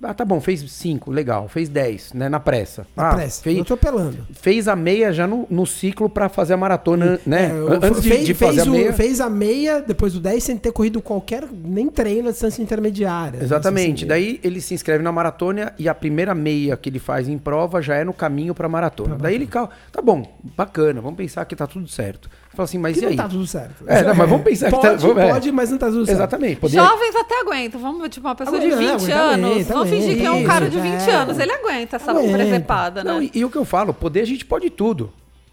[0.00, 1.48] Ah, tá bom, fez cinco, legal.
[1.48, 2.28] Fez 10, né?
[2.28, 2.86] Na pressa.
[2.96, 3.42] Na ah, pressa.
[3.42, 4.26] Fez, Eu tô apelando.
[4.32, 7.46] fez a meia já no, no ciclo pra fazer a maratona, né?
[7.46, 8.92] É, Antes de, fez, de fazer fez a o- meia.
[8.92, 13.42] fez a meia depois do 10 sem ter corrido qualquer, nem treino distância intermediária.
[13.42, 14.04] Exatamente.
[14.04, 17.36] Assim, Daí ele se inscreve na maratona e a primeira meia que ele faz em
[17.36, 19.16] prova já é no caminho pra maratona.
[19.16, 20.22] Pra Daí ele cal- tá bom,
[20.56, 22.30] bacana, vamos pensar que tá tudo certo.
[22.58, 23.16] Fala assim, mas que e não aí?
[23.16, 23.84] tá tudo certo.
[23.86, 25.28] É, não, mas vamos pensar que pode, tá- vamos- é.
[25.30, 26.18] Pode, mas não tá tudo certo.
[26.18, 26.56] Exatamente.
[26.56, 26.74] Poder...
[26.76, 27.80] Jovens até aguentam.
[27.80, 29.50] Vamos, tipo, uma pessoa de Aguenta, 20 aguenta, anos.
[29.52, 31.14] aguenta, Vamos fingir que é um cara de isso, 20 é.
[31.14, 31.38] anos.
[31.38, 33.12] Ele aguenta essa presepada, né?
[33.12, 35.12] Não, e, e o que eu falo, poder a gente pode tudo.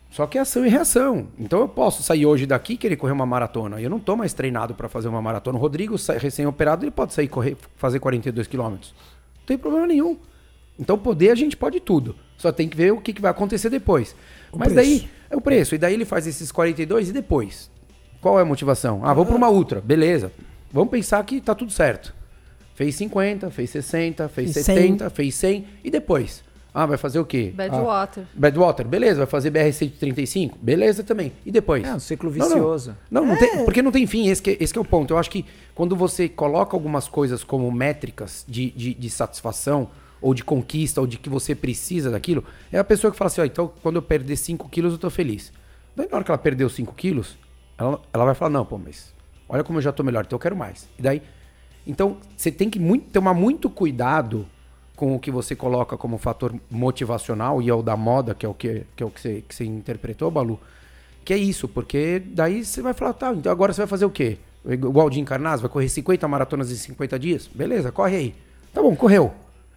[0.10, 1.28] Só que é ação e reação.
[1.38, 3.80] Então eu posso sair hoje daqui e querer correr uma maratona.
[3.80, 5.60] E eu não tô mais treinado pra fazer uma maratona.
[5.60, 8.96] O Rodrigo, recém-operado, ele pode sair correr, fazer 42 quilômetros.
[9.42, 10.18] Não tem problema nenhum.
[10.80, 12.16] Então poder a gente pode tudo.
[12.36, 14.16] Só tem que ver o que, que vai acontecer depois.
[14.52, 14.90] O Mas preço.
[15.02, 15.76] daí é o preço.
[15.76, 17.70] E daí ele faz esses 42 e depois?
[18.22, 19.02] Qual é a motivação?
[19.04, 19.82] Ah, vou pra uma ultra.
[19.82, 20.32] Beleza.
[20.72, 22.14] Vamos pensar que tá tudo certo.
[22.74, 25.66] Fez 50, fez 60, fez Fez 70, fez 100.
[25.84, 26.44] E depois?
[26.74, 27.54] Ah, vai fazer o quê?
[27.54, 28.24] Ah, Badwater.
[28.34, 29.20] Badwater, beleza.
[29.20, 30.56] Vai fazer BR-135?
[30.62, 31.32] Beleza também.
[31.46, 31.86] E depois?
[31.86, 32.46] É um ciclo Não, não.
[32.48, 32.98] vicioso.
[33.10, 35.14] Não, não, tem, porque não tem fim, esse que, esse que é o ponto.
[35.14, 39.90] Eu acho que quando você coloca algumas coisas como métricas de, de, de satisfação,
[40.22, 43.42] ou de conquista, ou de que você precisa daquilo, é a pessoa que fala assim,
[43.42, 45.52] ó, então quando eu perder 5 quilos eu tô feliz.
[45.96, 47.38] Daí na hora que ela perdeu 5 quilos,
[47.78, 49.14] ela, ela vai falar, não, pô, mas
[49.48, 50.88] olha como eu já tô melhor, então eu quero mais.
[50.98, 51.22] E daí,
[51.86, 54.48] então você tem que muito, tomar muito cuidado
[54.96, 58.50] com o que você coloca como fator motivacional, e é o da moda, que é
[58.50, 60.60] o que, que, é o que, você, que você interpretou, Balu,
[61.24, 64.10] que é isso, porque daí você vai falar, tá, então agora você vai fazer o
[64.10, 64.38] quê?
[64.68, 67.48] Igual o Jim Carnaz, vai correr 50 maratonas em 50 dias?
[67.54, 68.36] Beleza, corre aí.
[68.74, 69.34] Tá bom, correu.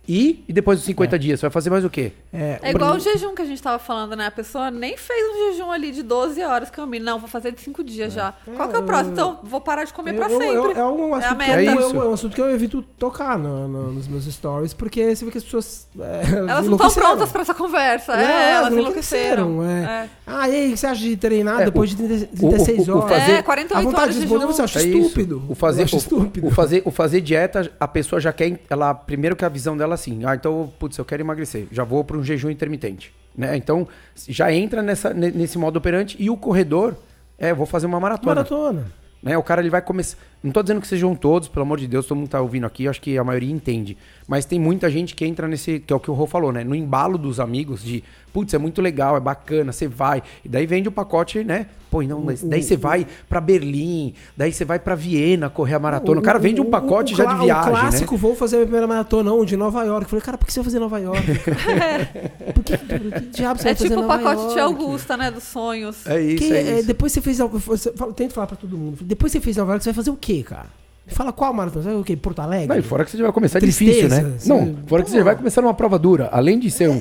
[0.08, 2.12] E, e depois dos 50 dias, você vai fazer mais o quê?
[2.32, 4.26] É, É igual o jejum que a gente tava falando, né?
[4.26, 6.98] A pessoa nem fez um jejum ali de 12 horas que eu me.
[6.98, 8.32] Não, vou fazer de 5 dias já.
[8.56, 9.12] Qual que é o próximo?
[9.12, 10.80] Então, vou parar de comer pra eu- eu- sempre.
[10.80, 11.52] É, um É a assunto, que meta.
[11.52, 14.72] eu, É eu- é um assunto que eu evito tocar no- no- nos meus stories,
[14.72, 15.86] porque você vê que as pessoas.
[16.00, 18.12] é, Elas não estão prontas pra essa conversa.
[18.14, 19.88] É, É, elas enlouqueceram, enlouqueceram.
[19.88, 20.04] é.
[20.04, 20.08] É.
[20.26, 22.46] Ah, e aí, o que você acha de treinar É, depois o- de 30 o-
[22.46, 23.10] o- 36 o horas?
[23.18, 25.42] fazer- É, 48 a vontade horas de de responder você acha É estúpido.
[25.48, 26.46] O fazer, Eu acho o, estúpido.
[26.46, 28.58] o fazer, o fazer dieta, a pessoa já quer.
[28.70, 31.84] Ela, primeiro que a visão dela é assim, ah, então, putz, eu quero emagrecer, já
[31.84, 33.12] vou para um jejum intermitente.
[33.36, 33.56] Né?
[33.56, 33.86] Então,
[34.28, 36.96] já entra nessa, ne- nesse modo operante e o corredor
[37.38, 38.34] é, vou fazer uma maratona.
[38.34, 38.86] Maratona.
[39.22, 39.36] Né?
[39.38, 40.16] O cara ele vai começar.
[40.42, 42.84] Não tô dizendo que sejam todos, pelo amor de Deus, todo mundo tá ouvindo aqui,
[42.84, 43.96] eu acho que a maioria entende.
[44.26, 46.62] Mas tem muita gente que entra nesse, que é o que o Rô falou, né?
[46.62, 50.22] No embalo dos amigos de, putz, é muito legal, é bacana, você vai.
[50.44, 51.66] E daí vende o pacote, né?
[51.90, 55.78] Pô, não, mas daí você vai pra Berlim, daí você vai pra Viena correr a
[55.78, 56.20] maratona.
[56.20, 58.20] O cara vende um pacote já de viagem, O clássico, né?
[58.20, 60.02] vou fazer a minha primeira maratona, não, de Nova York.
[60.04, 61.22] Eu falei, cara, por que você vai fazer Nova York?
[62.54, 64.60] por que, que diabo você É vai fazer tipo o Nova pacote de York?
[64.82, 65.30] Augusta, né?
[65.30, 66.06] Dos sonhos.
[66.06, 66.86] É isso, Que, é é, isso.
[66.86, 67.38] depois você fez.
[67.38, 68.98] Você, fala- tento falar pra todo mundo.
[69.00, 70.66] Depois você fez Nova York, você vai fazer o quê, cara?
[71.06, 71.82] Fala qual maratona?
[71.82, 72.16] Você vai o quê?
[72.16, 72.68] Porto Alegre?
[72.68, 74.38] Não, e fora que você já vai começar Tristeza, difícil, né?
[74.38, 76.28] você- Não, fora que você já vai começar numa prova dura.
[76.30, 77.00] Além de ser um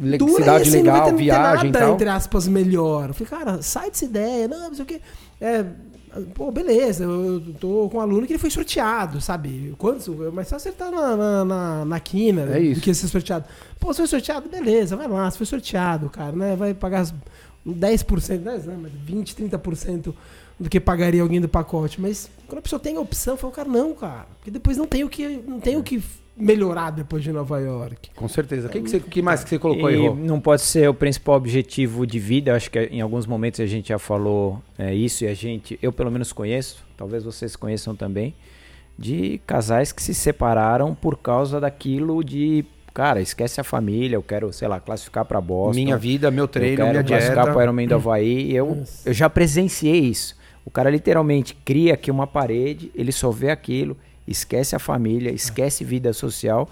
[0.00, 1.94] le- Dura cidade e assim, não legal, não ter viagem e nada, tal.
[1.94, 3.08] entre aspas, melhor.
[3.08, 5.00] Eu falei, cara, sai dessa ideia, não, não sei o quê.
[5.40, 5.62] É,
[6.32, 9.74] pô, beleza, eu tô com um aluno que ele foi sorteado, sabe?
[9.76, 10.08] Quantos?
[10.32, 12.80] Mas só acertar na, na, na, na quina É isso.
[12.80, 13.44] do que ser sorteado.
[13.78, 16.56] Pô, você foi sorteado, beleza, vai lá, você foi sorteado, cara, né?
[16.56, 17.12] Vai pagar as
[17.66, 20.14] 10%, 10, não, mas 20, 30%
[20.60, 22.00] do que pagaria alguém do pacote.
[22.00, 24.26] Mas quando a pessoa tem a opção, eu falo, cara, não, cara.
[24.36, 26.02] Porque depois não tem o que, não tem o que
[26.36, 28.10] melhorar depois de Nova York.
[28.14, 28.66] Com certeza.
[28.66, 30.14] O que, que, você- que mais que você colocou aí, E Rô?
[30.14, 32.50] não pode ser o principal objetivo de vida.
[32.50, 35.78] Eu acho que em alguns momentos a gente já falou é, isso e a gente,
[35.80, 38.34] eu pelo menos conheço, talvez vocês conheçam também,
[38.98, 44.52] de casais que se separaram por causa daquilo de, cara, esquece a família, eu quero,
[44.52, 45.74] sei lá, classificar para Boston.
[45.74, 48.54] Minha vida, meu eu treino, quero minha classificar para o Ironman do Havaí.
[48.54, 50.36] Eu, eu já presenciei isso.
[50.64, 55.84] O cara literalmente cria aqui uma parede, ele só vê aquilo, esquece a família, esquece
[55.84, 56.68] vida social.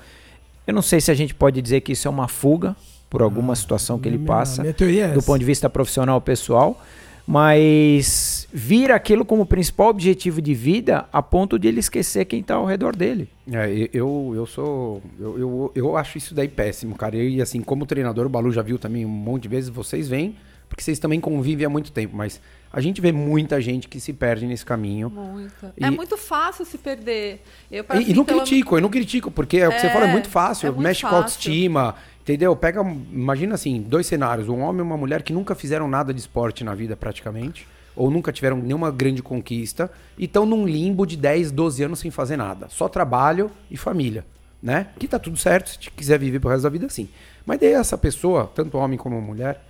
[0.66, 2.74] Eu não sei se a gente pode dizer que isso é uma fuga
[3.10, 5.26] por alguma situação que ele Minha- passa Minha teoria é do essa.
[5.26, 6.80] ponto de vista profissional ou pessoal,
[7.26, 12.54] mas vira aquilo como principal objetivo de vida a ponto de ele esquecer quem está
[12.54, 13.28] ao redor dele.
[13.50, 15.02] É, eu, eu sou.
[15.18, 17.16] Eu, eu, eu acho isso daí péssimo, cara.
[17.16, 20.36] E assim, como treinador, o Balu já viu também um monte de vezes, vocês vêm,
[20.68, 22.40] porque vocês também convivem há muito tempo, mas
[22.72, 25.10] a gente vê muita gente que se perde nesse caminho.
[25.10, 25.74] Muita.
[25.78, 27.42] E- É muito fácil se perder.
[27.70, 30.06] Eu, E, e não critico, eu não critico, porque é o que você É, fala,
[30.06, 31.22] é muito fácil, é muito mexe com a fácil.
[31.24, 32.54] autoestima, entendeu?
[32.56, 32.80] Pega,
[33.12, 36.64] imagina assim, dois cenários, um homem e uma mulher que nunca fizeram nada de esporte
[36.64, 41.50] na vida praticamente, ou nunca tiveram nenhuma grande conquista, e estão num limbo de 10,
[41.50, 44.24] 12 anos sem fazer nada, só trabalho e família,
[44.62, 44.86] né?
[44.98, 47.08] Que tá tudo certo, se quiser viver pro resto da vida, sim.
[47.44, 49.62] Mas daí essa pessoa, tanto homem como mulher,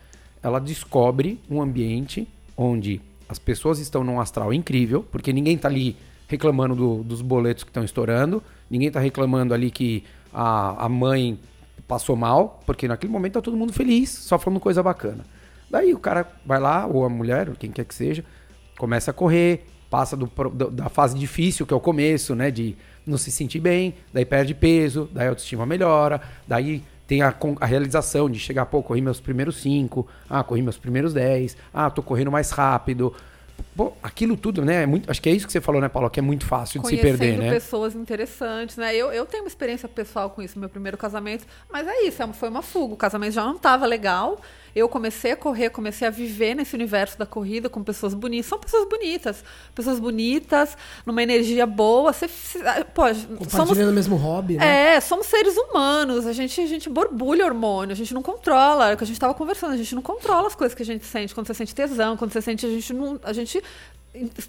[0.42, 5.96] ela descobre um ambiente onde as pessoas estão num astral incrível, porque ninguém tá ali
[6.28, 11.38] reclamando do- dos boletos que estão estourando, ninguém tá reclamando ali que a, a mãe
[11.86, 15.24] passou mal, porque naquele momento tá todo mundo feliz, só falando coisa bacana.
[15.70, 18.24] Daí o cara vai lá, ou a mulher, ou quem quer que seja,
[18.78, 20.30] começa a correr, passa do
[20.70, 22.50] da fase difícil, que é o começo, né?
[22.50, 27.34] De não se sentir bem, daí perde peso, daí a autoestima melhora, daí tem a,
[27.60, 31.90] a realização de chegar, pô, corri meus primeiros cinco, ah, corri meus primeiros 10, ah,
[31.90, 33.12] tô correndo mais rápido.
[33.74, 34.82] Pô, aquilo tudo, né?
[34.82, 36.10] É muito, acho que é isso que você falou, né, Paulo?
[36.10, 37.50] Que é muito fácil de se perder, né?
[37.50, 38.94] pessoas interessantes, né?
[38.94, 42.32] Eu, eu tenho uma experiência pessoal com isso, meu primeiro casamento, mas é isso, é
[42.34, 42.94] foi uma fuga.
[42.94, 44.40] O casamento já não estava legal.
[44.74, 48.46] Eu comecei a correr, comecei a viver nesse universo da corrida com pessoas bonitas.
[48.46, 49.44] São pessoas bonitas.
[49.74, 52.12] Pessoas bonitas, numa energia boa.
[52.12, 52.26] Você,
[52.64, 53.02] ah, pô,
[53.48, 54.96] somos o mesmo hobby, né?
[54.96, 56.26] é, somos seres humanos.
[56.26, 58.90] A gente, a gente borbulha hormônio, a gente não controla.
[58.90, 60.86] É o que a gente estava conversando, a gente não controla as coisas que a
[60.86, 61.34] gente sente.
[61.34, 63.20] Quando você sente tesão, quando você sente, a gente não.
[63.22, 63.62] A gente.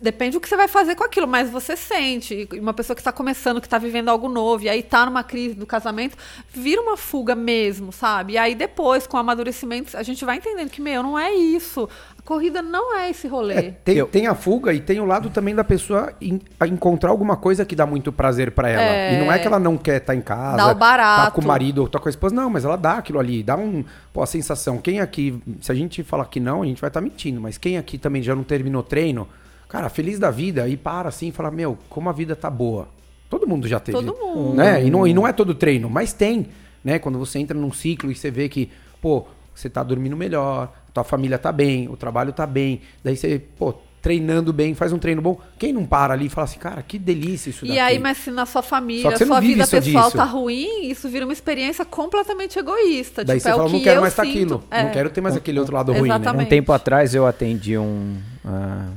[0.02, 2.50] Depende do que você vai fazer com aquilo, mas você sente.
[2.52, 5.24] E Uma pessoa que está começando, que está vivendo algo novo, e aí tá numa
[5.24, 6.18] crise do casamento,
[6.54, 8.34] vira uma fuga mesmo, sabe?
[8.34, 11.88] E aí depois, com o amadurecimento, a gente vai entendendo que, meu, não é isso.
[12.20, 13.54] A corrida não é esse rolê.
[13.54, 16.14] É, tem, Eu- tem a fuga e tem o lado também da pessoa
[16.60, 18.82] a encontrar alguma coisa que dá muito prazer pra ela.
[18.84, 19.14] É.
[19.14, 21.26] E não é que ela não quer estar em casa, Dá o barato.
[21.26, 22.36] tá com o marido ou tá com a esposa.
[22.36, 23.86] Não, mas ela dá aquilo ali, dá um.
[24.12, 24.78] Pô, a sensação.
[24.78, 27.78] Quem aqui, se a gente falar que não, a gente vai estar mentindo, mas quem
[27.78, 29.26] aqui também já não terminou treino,
[29.74, 32.88] cara, feliz da vida e para assim e fala: Meu, como a vida tá boa.
[33.28, 33.98] Todo mundo já teve.
[33.98, 34.56] Todo mundo.
[34.56, 34.86] Né?
[34.86, 36.46] E, não, e não é todo treino, mas tem.
[36.84, 37.00] Né?
[37.00, 38.70] Quando você entra num ciclo e você vê que,
[39.02, 43.40] pô, você tá dormindo melhor, tua família tá bem, o trabalho tá bem, daí você,
[43.58, 45.40] pô, treinando bem, faz um treino bom.
[45.58, 47.76] Quem não para ali e fala assim, cara, que delícia isso daqui.
[47.76, 50.18] E aí, mas se na sua família, sua vida pessoal disso.
[50.18, 53.24] tá ruim, isso vira uma experiência completamente egoísta.
[53.24, 54.36] Daí tipo, você é fala, o que não quero mais tá sinto.
[54.36, 54.64] aquilo.
[54.70, 54.84] É.
[54.84, 56.32] Não quero ter mais aquele outro lado ruim, né?
[56.32, 58.90] Um tempo atrás eu atendi um, ah,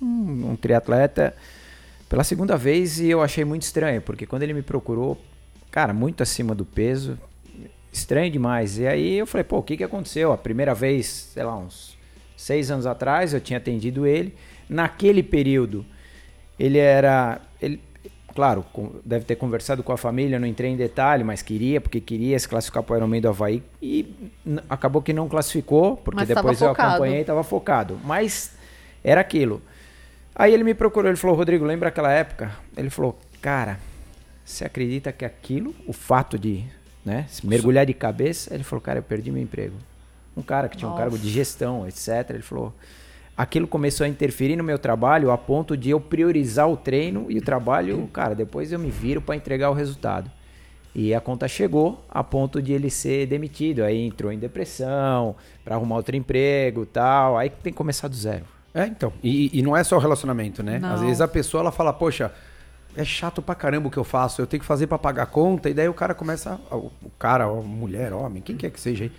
[0.00, 1.34] um, um triatleta
[2.08, 5.20] pela segunda vez e eu achei muito estranho, porque quando ele me procurou,
[5.70, 7.18] cara, muito acima do peso,
[7.92, 8.78] estranho demais.
[8.78, 10.32] E aí eu falei, pô, o que, que aconteceu?
[10.32, 11.96] A primeira vez, sei lá, uns
[12.36, 14.34] seis anos atrás, eu tinha atendido ele.
[14.68, 15.84] Naquele período,
[16.58, 17.40] ele era.
[17.60, 17.80] Ele,
[18.34, 18.64] claro,
[19.04, 22.48] deve ter conversado com a família, não entrei em detalhe, mas queria, porque queria se
[22.48, 23.62] classificar para o Ironman do Havaí.
[23.82, 24.14] E
[24.68, 26.88] acabou que não classificou, porque Mas depois eu focado.
[26.90, 27.98] acompanhei e estava focado.
[28.04, 28.52] Mas
[29.02, 29.60] era aquilo.
[30.38, 32.52] Aí ele me procurou, ele falou, Rodrigo, lembra aquela época?
[32.76, 33.80] Ele falou, cara,
[34.44, 36.64] você acredita que aquilo, o fato de
[37.04, 39.74] né, se mergulhar de cabeça, ele falou, cara, eu perdi meu emprego.
[40.36, 41.02] Um cara que tinha um Nossa.
[41.02, 42.30] cargo de gestão, etc.
[42.30, 42.72] Ele falou,
[43.36, 47.38] aquilo começou a interferir no meu trabalho a ponto de eu priorizar o treino e
[47.38, 50.30] o trabalho, cara, depois eu me viro para entregar o resultado.
[50.94, 53.82] E a conta chegou a ponto de ele ser demitido.
[53.82, 57.36] Aí entrou em depressão, para arrumar outro emprego tal.
[57.36, 58.57] Aí tem que começar do zero.
[58.82, 59.12] É, então.
[59.22, 60.78] E, e não é só o relacionamento, né?
[60.78, 60.92] Não.
[60.94, 62.32] Às vezes a pessoa ela fala, poxa,
[62.96, 65.26] é chato pra caramba o que eu faço, eu tenho que fazer pra pagar a
[65.26, 69.04] conta, e daí o cara começa, o cara, a mulher, homem, quem quer que seja
[69.04, 69.12] aí,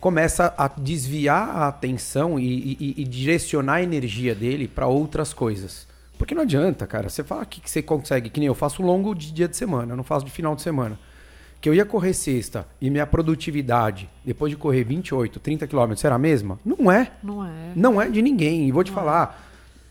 [0.00, 5.86] começa a desviar a atenção e, e- e direcionar a energia dele pra outras coisas.
[6.16, 7.08] Porque não adianta, cara.
[7.08, 9.92] Você fala que que você consegue, que nem eu faço longo de dia de semana,
[9.92, 10.98] eu não faço de final de semana.
[11.60, 16.14] Que eu ia correr sexta e minha produtividade, depois de correr 28, 30 quilômetros, era
[16.14, 16.58] a mesma?
[16.64, 17.10] Não é.
[17.22, 17.50] Não é.
[17.74, 18.68] Não é de ninguém.
[18.68, 19.44] E vou te falar,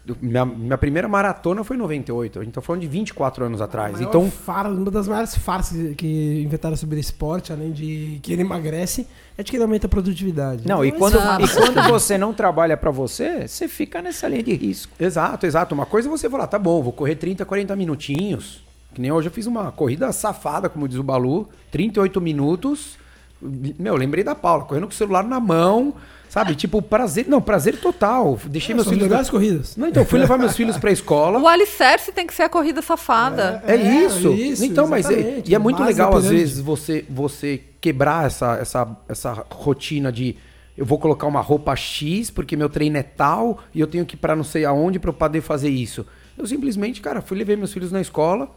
[0.05, 2.39] do- minha, minha primeira maratona foi em 98.
[2.39, 3.99] A gente tá falando de 24 anos atrás.
[3.99, 9.05] Então, far- uma das maiores farsas que inventaram sobre esporte, além de que ele emagrece,
[9.37, 10.65] é de que ele aumenta a produtividade.
[10.65, 14.27] Não, e Então, quando, esse- e quando você não trabalha para você, você fica nessa
[14.29, 14.93] linha de risco.
[14.97, 15.75] exato, exato.
[15.75, 18.65] Uma coisa é você falar, tá bom, vou correr 30, 40 minutinhos.
[18.97, 22.97] Que nem hoje eu fiz uma corrida safada, como diz o Balu, 38 minutos.
[23.39, 25.93] Meu, lembrei da Paula, correndo com o celular na mão,
[26.27, 26.55] sabe?
[26.55, 27.27] Tipo, prazer.
[27.27, 28.39] Não, prazer total.
[28.45, 29.07] Deixei meus São filhos.
[29.07, 29.77] legais corridas.
[29.77, 31.37] Não, então, fui levar meus filhos pra escola.
[31.45, 33.61] O alicerce tem que ser a corrida safada.
[33.67, 34.33] É, É, isso.
[34.33, 38.97] isso, Então, mas é, e é muito legal às vezes você você quebrar essa, essa,
[39.07, 40.35] essa rotina de
[40.75, 44.15] eu vou colocar uma roupa X porque meu treino é tal e eu tenho que
[44.15, 46.03] ir pra não sei aonde pra eu poder fazer isso.
[46.35, 48.49] Eu simplesmente, cara, fui levar meus filhos na escola,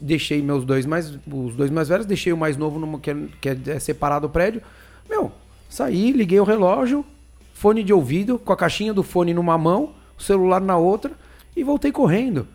[0.00, 3.16] deixei meus dois mais, os dois mais velhos, deixei o mais novo numa, que, é,
[3.40, 4.62] que é separado do prédio.
[5.08, 5.32] Meu,
[5.68, 7.04] saí, liguei o relógio,
[7.52, 11.12] fone de ouvido, com a caixinha do fone numa mão, o celular na outra
[11.56, 12.46] e voltei correndo.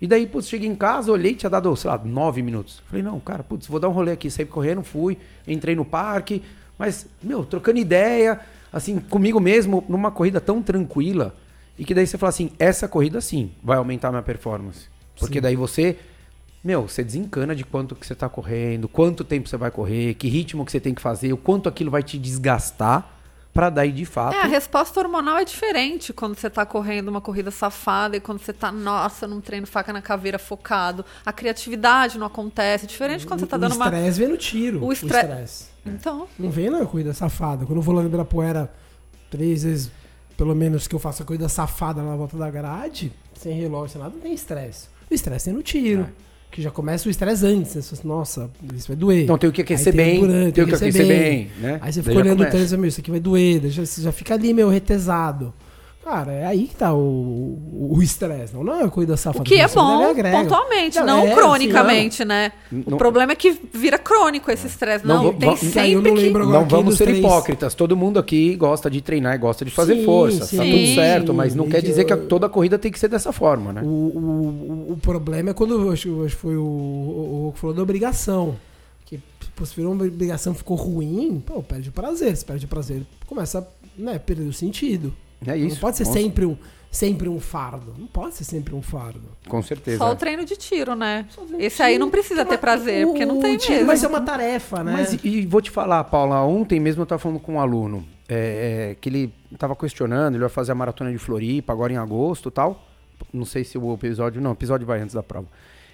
[0.00, 2.82] E daí, putz, cheguei em casa, olhei, tinha dado, sei lá, nove minutos.
[2.88, 4.28] Falei, não, cara, putz, vou dar um rolê aqui.
[4.28, 6.42] Saí correndo, fui, entrei no parque,
[6.76, 8.40] mas, meu, trocando ideia,
[8.72, 11.36] assim, comigo mesmo, numa corrida tão tranquila.
[11.78, 14.86] E que daí você fala assim, essa corrida sim vai aumentar minha performance.
[15.16, 15.96] Porque daí você,
[16.62, 20.28] meu, você desencana de quanto que você tá correndo, quanto tempo você vai correr, que
[20.28, 23.08] ritmo que você tem que fazer, o quanto aquilo vai te desgastar,
[23.52, 24.34] pra daí de fato.
[24.34, 28.38] É, a resposta hormonal é diferente quando você tá correndo uma corrida safada e quando
[28.38, 31.04] você tá, nossa, num treino faca na caveira focado.
[31.26, 32.86] A criatividade não acontece.
[32.86, 33.84] Diferente quando você tá dando o uma.
[33.86, 34.82] estresse vem no tiro.
[34.82, 35.66] O O estre- estresse.
[35.84, 36.26] Então.
[36.38, 37.66] Não vem na corrida safada.
[37.66, 38.72] Quando eu vou lá no Ibirapuera,
[39.30, 39.90] três vezes,
[40.36, 44.00] pelo menos, que eu faço a corrida safada na volta da grade, sem relógio, sem
[44.00, 44.88] nada, não tem estresse.
[45.10, 46.08] O estresse tem no tiro.
[46.52, 47.74] Que já começa o estresse antes.
[47.74, 47.80] Né?
[47.80, 49.22] Assim, Nossa, isso vai doer.
[49.24, 51.78] Então tem o que aquecer tem bem, durante, tem o que aquecer bem, né?
[51.80, 53.68] Aí você fica olhando o e fala, meu, isso aqui vai doer.
[53.70, 55.52] já- Você já fica ali, meio retesado.
[56.04, 58.52] Cara, é aí que tá o o- o estresse.
[58.52, 59.42] Não, não é a corrida safada.
[59.42, 62.52] O que é bom, pontualmente, Não, não é, cronicamente, né?
[62.72, 65.06] Não- O problema é que vira crônico esse estresse.
[65.06, 66.30] Não Não, tem vou- Então, eu sempre não que...
[66.52, 67.74] Não vamos ser três- hipócritas.
[67.74, 70.40] Todo mundo aqui gosta de treinar e gosta de fazer Sim, força.
[70.40, 70.56] Tá sim.
[70.72, 73.72] tudo certo, mas não quer que dizer que toda corrida tem que ser dessa forma,
[73.72, 73.82] né?
[73.82, 78.56] O, o, o problema é quando eu acho, que foi o, o, falou da obrigação.
[79.06, 79.20] Que
[79.54, 82.36] pô, se virou uma obrigação ficou ruim, pô, perde o prazer.
[82.36, 83.64] Se perde o prazer, começa a
[83.96, 85.12] né, perder o sentido.
[85.46, 85.76] É isso.
[85.76, 86.56] Não pode ser sempre um,
[86.90, 87.94] sempre um fardo.
[87.98, 89.22] Não pode ser sempre um fardo.
[89.48, 89.98] Com certeza.
[89.98, 91.26] Só o treino de tiro, né?
[91.48, 93.86] de Esse aí não precisa ter prazer, porque não tem tiro mesmo.
[93.86, 94.92] Mas é uma tarefa, né?
[94.92, 98.04] Mas e, e vou te falar, Paula, ontem mesmo eu estava falando com um aluno
[98.28, 101.96] é, é, que ele estava questionando, ele vai fazer a maratona de Floripa agora em
[101.96, 102.86] agosto e tal.
[103.32, 104.40] Não sei se o episódio.
[104.40, 105.46] Não, o episódio vai antes da prova.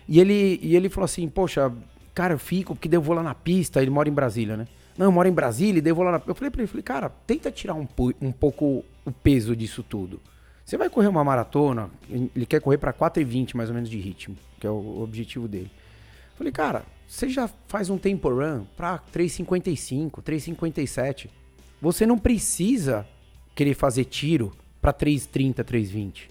[0.09, 1.73] E ele, e ele falou assim: Poxa,
[2.15, 3.83] cara, eu fico porque daí eu vou lá na pista.
[3.83, 4.67] Ele mora em Brasília, né?
[4.97, 6.23] Não, eu moro em Brasília e daí eu vou lá na.
[6.27, 7.87] Eu falei pra ele: falei, Cara, tenta tirar um,
[8.21, 10.21] um pouco o peso disso tudo.
[10.65, 14.37] Você vai correr uma maratona, ele quer correr para 4,20 mais ou menos de ritmo,
[14.61, 15.71] que é o objetivo dele.
[16.37, 21.29] Falei, cara, você já faz um tempo run pra 3,55, 3,57.
[21.81, 23.07] Você não precisa
[23.55, 26.29] querer fazer tiro pra 3,30, 3,20.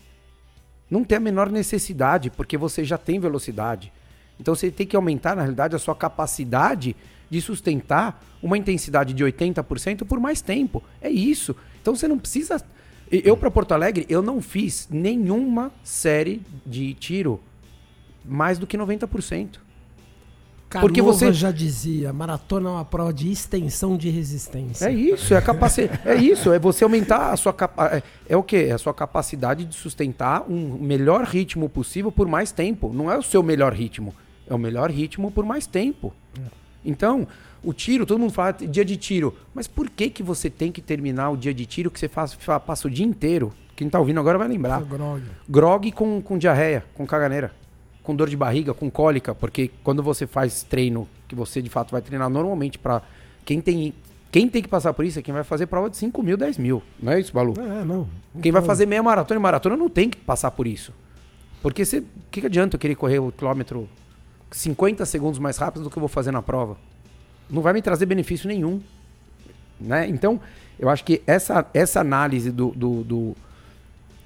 [0.90, 3.92] Não tem a menor necessidade, porque você já tem velocidade.
[4.40, 6.96] Então você tem que aumentar, na realidade, a sua capacidade
[7.30, 10.84] de sustentar uma intensidade de 80% por mais tempo.
[11.02, 11.56] É isso.
[11.88, 12.62] Então você não precisa.
[13.10, 17.40] Eu, para Porto Alegre, eu não fiz nenhuma série de tiro
[18.26, 19.62] mais do que 90%.
[20.82, 24.88] porque Canova você- já dizia, maratona é uma prova de extensão de resistência.
[24.88, 26.02] É isso, é a capacidade.
[26.04, 28.04] é isso, é você aumentar a sua capacidade.
[28.28, 28.68] É, é o quê?
[28.70, 32.92] É a sua capacidade de sustentar um melhor ritmo possível por mais tempo.
[32.94, 34.14] Não é o seu melhor ritmo,
[34.46, 36.14] é o melhor ritmo por mais tempo.
[36.84, 37.26] Então,
[37.70, 40.82] o tiro, todo mundo fala dia de tiro, mas por que que você tem que
[40.82, 43.54] terminar o dia de tiro que você faz, fa- passa o dia inteiro?
[43.76, 44.82] Quem tá ouvindo agora vai lembrar.
[44.84, 45.22] Grog.
[45.48, 47.52] Grog com, com diarreia, com caganeira,
[48.02, 51.92] com dor de barriga, com cólica, porque quando você faz treino, que você de fato
[51.92, 53.02] vai treinar normalmente para
[53.46, 53.94] quem tem
[54.30, 56.58] quem tem que passar por isso é quem vai fazer prova de 5 mil, 10
[56.58, 56.84] mil.
[57.02, 57.54] Não é isso, Balu?
[57.58, 58.08] É, não.
[58.42, 60.92] Quem vai fazer meia maratona e maratona não tem que passar por isso.
[61.62, 63.88] Porque o que, que adianta eu querer correr o quilômetro
[64.52, 66.78] 50 segundos mais rápido do que eu vou fazer na prova?
[67.50, 68.82] Não vai me trazer benefício nenhum.
[69.80, 70.08] Né?
[70.08, 70.40] Então,
[70.80, 73.36] eu acho que essa, essa análise do, do, do,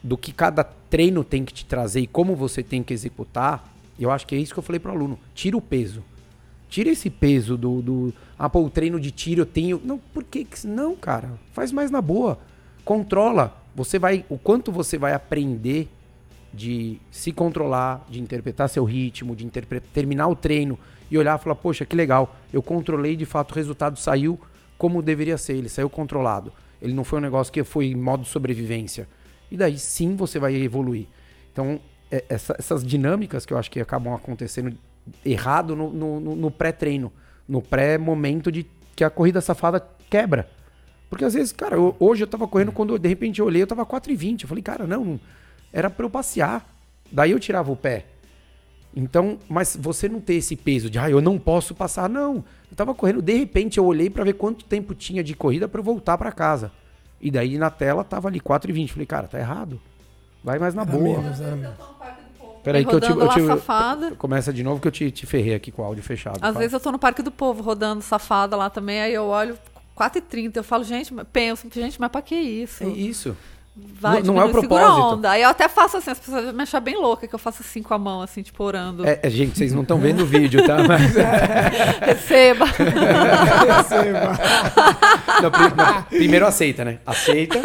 [0.04, 4.10] do que cada treino tem que te trazer e como você tem que executar, eu
[4.12, 5.20] acho que é isso que eu falei pro aluno.
[5.36, 6.04] Tira o peso.
[6.70, 8.14] Tira esse peso do, do.
[8.40, 9.80] Ah, pô, o treino de tiro eu tenho.
[9.84, 11.34] Não, por que- Não, cara.
[11.52, 12.40] Faz mais na boa.
[12.86, 13.62] Controla.
[13.76, 14.26] Você vai.
[14.30, 15.90] O quanto você vai aprender
[16.54, 20.80] de se controlar, de interpretar seu ritmo, de interpre- terminar o treino
[21.12, 22.36] e olhar e falar, poxa, que legal.
[22.52, 24.40] Eu controlei, de fato, o resultado saiu
[24.78, 25.54] como deveria ser.
[25.58, 26.52] Ele saiu controlado.
[26.82, 29.08] Ele não foi um negócio que foi em modo sobrevivência.
[29.52, 31.06] E daí sim você vai evoluir.
[31.52, 34.76] Então, é- essa- essas dinâmicas que eu acho que acabam acontecendo
[35.26, 37.12] errado no, no- no- no pré-treino,
[37.48, 40.50] no pré-momento de que a corrida safada quebra.
[41.10, 43.68] Porque às vezes, cara, eu- hoje eu tava correndo, quando de repente eu olhei, eu
[43.68, 44.44] tava 4,20.
[44.44, 45.20] Eu falei, cara, não,
[45.74, 46.66] era pra eu passear.
[47.12, 48.06] Daí eu tirava o pé.
[48.96, 52.10] Então, mas você não ter esse peso de, ah, eu não posso passar.
[52.10, 55.68] Não, eu tava correndo, de repente eu olhei pra ver quanto tempo tinha de corrida
[55.68, 56.72] pra eu voltar pra casa.
[57.22, 58.90] E daí na tela tava ali 4,20.
[58.90, 59.80] Falei, cara, tá errado.
[60.44, 61.20] Vai mais na Era boa.
[61.22, 61.76] menos, era menos.
[62.64, 64.12] Peraí que eu te, rodando eu te- safada.
[64.16, 66.36] Começa de novo que eu te, te ferrei aqui com o áudio fechado.
[66.36, 66.60] Às Fala.
[66.60, 69.58] vezes eu tô no Parque do Povo rodando safada lá também, aí eu olho
[69.98, 70.58] 4h30.
[70.58, 72.84] Eu falo, gente, penso, gente, mas pra que isso?
[72.84, 73.36] É isso.
[74.00, 75.02] Vai, Não- não é o segura propósito.
[75.16, 75.30] onda.
[75.32, 77.62] Aí eu até faço assim, as pessoas vão me achar bem louca, que eu faço
[77.62, 79.06] assim com a mão, assim, tipo, orando.
[79.08, 80.78] É, é, gente, vocês não estão vendo o vídeo, tá?
[80.88, 81.14] Mas,
[82.02, 82.66] Receba.
[85.52, 87.00] pri- não, primeiro aceita, né?
[87.06, 87.60] Aceita,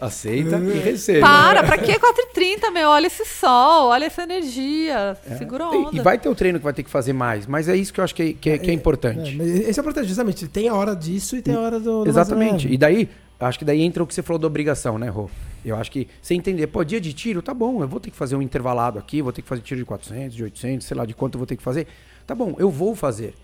[0.00, 1.20] aceita e recebe.
[1.20, 2.88] Para, pra que 4h30, meu?
[2.90, 5.16] Olha esse sol, olha essa energia.
[5.38, 5.88] Segura a onda.
[5.90, 5.94] É.
[5.94, 7.92] E, e vai ter o treino que vai ter que fazer mais, mas é isso
[7.92, 9.34] que eu acho que é, que é- que é É, importante.
[9.36, 10.46] mas esse é importante, justamente.
[10.48, 12.04] Tem a hora disso e tem a hora do.
[12.04, 12.68] do Exatamente.
[12.72, 13.08] E daí,
[13.40, 15.28] acho que daí entra o que você falou da obrigação, né, Rô?
[15.64, 18.16] Eu acho que você entender, pô, dia de tiro, tá bom, eu vou ter que
[18.16, 21.04] fazer um intervalado aqui, vou ter que fazer tiro de 400, de 800, sei lá
[21.04, 21.86] de quanto eu vou ter que fazer.
[22.26, 23.34] Tá bom, eu vou fazer.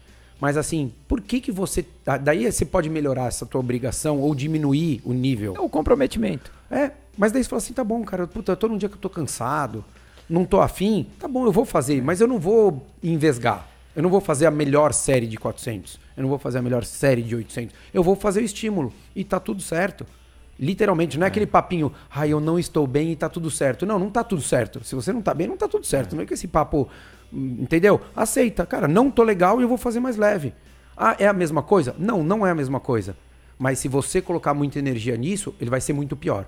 [0.41, 1.85] Mas assim, por que que você...
[2.05, 5.55] da- Daí você pode melhorar essa tua obrigação ou diminuir o nível.
[5.57, 6.51] É o comprometimento.
[6.71, 9.01] É, mas daí você fala assim, tá bom, cara, puta, tô num dia que eu
[9.01, 9.85] tô cansado,
[10.29, 13.69] não tô afim, tá bom, eu vou fazer, mas eu não vou envesgar.
[13.95, 16.85] Eu não vou fazer a melhor série de 400, eu não vou fazer a melhor
[16.85, 17.75] série de 800.
[17.93, 20.07] Eu vou fazer o estímulo e tá tudo certo.
[20.59, 23.85] Literalmente, não é, aquele papinho, ai, eu não estou bem e tá tudo certo.
[23.85, 24.85] Não, não tá tudo certo.
[24.85, 26.15] Se você não tá bem, não tá tudo certo.
[26.15, 26.89] Não é que esse papo,
[27.33, 28.01] hum, entendeu?
[28.15, 30.55] Aceita, cara, não tô legal e eu vou fazer mais leve.
[30.97, 31.95] Ah, é a mesma coisa?
[31.99, 33.17] Não, não é a mesma coisa.
[33.59, 36.47] Mas se você colocar muita energia nisso, ele vai ser muito pior.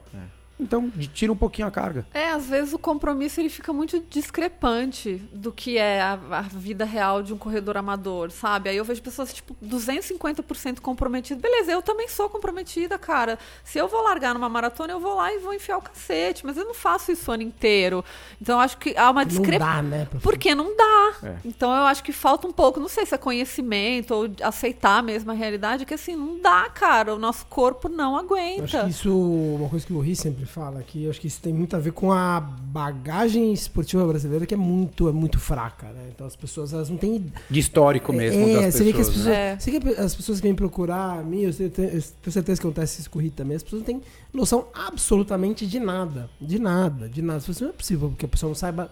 [0.58, 2.06] Então, tira um pouquinho a carga.
[2.14, 6.84] É, às vezes o compromisso ele fica muito discrepante do que é a, a vida
[6.84, 8.70] real de um corredor amador, sabe?
[8.70, 11.42] Aí eu vejo pessoas, tipo, 250% comprometidas.
[11.42, 13.38] Beleza, eu também sou comprometida, cara.
[13.64, 16.46] Se eu vou largar numa maratona, eu vou lá e vou enfiar o cacete.
[16.46, 18.04] Mas eu não faço isso o ano inteiro.
[18.40, 19.74] Então eu acho que há uma Não discrepância.
[19.74, 20.06] dá, né?
[20.10, 21.14] pra- Porque não dá.
[21.24, 21.36] É.
[21.44, 25.30] Então eu acho que falta um pouco, não sei se é conhecimento ou aceitar mesmo
[25.30, 27.14] a realidade, que assim, não dá, cara.
[27.14, 28.84] O nosso corpo não Eu acho aguenta.
[28.84, 29.10] que isso,
[29.56, 31.78] uma coisa que o Ri sempre fala aqui, eu acho que isso tem muito a
[31.78, 36.08] ver com a bagagem esportiva brasileira que é muito, é muito fraca, né?
[36.14, 39.08] Então as pessoas elas não têm De histórico mesmo é, das você vê que as
[39.08, 39.26] pessoas.
[39.26, 39.52] pessoas, né?
[39.52, 39.58] É.
[39.58, 42.66] você que as pessoas que vêm procurar a mim, eu tenho, eu tenho certeza que
[42.66, 46.58] acontece isso com o Ri também, as pessoas não têm noção absolutamente de nada, de
[46.58, 47.38] nada, de nada.
[47.38, 48.90] Assim, não é possível que a pessoa não saiba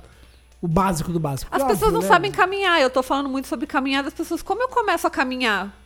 [0.60, 1.50] o básico do básico.
[1.52, 2.14] As Porque, pessoas óbvio, não né?
[2.14, 2.80] sabem caminhar.
[2.80, 4.42] Eu tô falando muito sobre caminhar das pessoas.
[4.42, 5.76] Como eu começo a caminhar?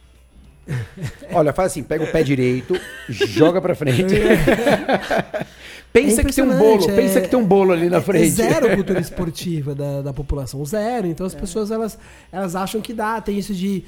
[1.33, 4.03] Olha, faz assim, pega o pé direito, joga pra frente.
[6.01, 8.01] pensa É que tem um bolo, é- pensa que tem um bolo ali na É
[8.01, 8.29] frente.
[8.31, 11.07] zero cultura esportiva da, da população, zero.
[11.07, 11.99] Então as pessoas elas,
[12.31, 13.85] elas acham que dá, tem isso de.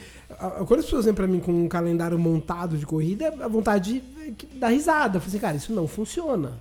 [0.66, 4.46] Quando as pessoas vêm pra mim com um calendário montado de corrida, a vontade de
[4.58, 5.16] dar risada.
[5.16, 6.52] Eu falei assim, cara, isso não funciona.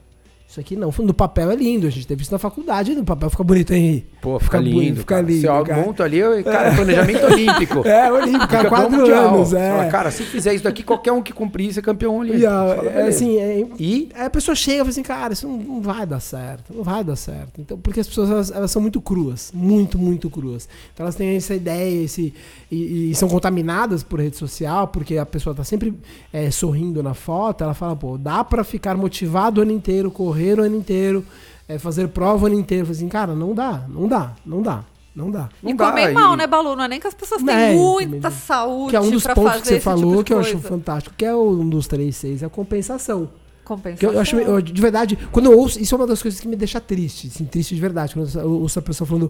[0.48, 0.94] Isso aqui não.
[1.00, 4.06] No papel é lindo, a gente teve isso na faculdade, no papel fica bonito, hein?
[4.22, 4.76] Pô, fica, lindo.
[4.76, 5.42] bonito, fica lindo.
[5.42, 5.86] Você cara.
[5.86, 7.88] monta ali, cara, planejamento olímpico.
[7.88, 9.36] É, olímpico, Fica cara, quatro mundial.
[9.36, 9.90] anos, Você fala, é.
[9.90, 12.44] cara, se fizer isso daqui, qualquer um que cumprir, você é campeão olímpico.
[12.44, 15.48] E, fala, é, assim, é, E Aí a pessoa chega e fala assim, cara, isso
[15.48, 17.60] não, não vai dar certo, não vai dar certo.
[17.60, 20.68] Então, porque as pessoas elas, elas são muito cruas, muito, muito cruas.
[20.94, 22.34] Então elas têm essa ideia, esse,
[22.72, 25.94] e, e são contaminadas por rede social, porque a pessoa tá sempre
[26.32, 30.60] é, sorrindo na foto, ela fala, pô, dá pra ficar motivado o ano inteiro, correr
[30.60, 31.26] o ano inteiro,
[31.68, 32.84] é, fazer prova o ano inteiro.
[32.84, 34.84] Eu falei assim, cara, não dá, não dá, não dá,
[35.16, 35.50] não dá.
[35.64, 36.76] não e dá, comer e- mal, né, Balu?
[36.76, 39.62] Não é nem que as pessoas têm É, muita saúde Que é um dos pontos
[39.62, 42.44] que você esse falou tipo que eu acho fantástico, que é um dos três, seis,
[42.44, 43.26] é a compensação.
[43.28, 44.14] Que Compensação.
[44.14, 46.56] eu acho, eu, de verdade, quando eu ouço, isso é uma das coisas que me
[46.56, 49.30] deixa triste, assim, triste de verdade, quando eu ouço a pessoa falando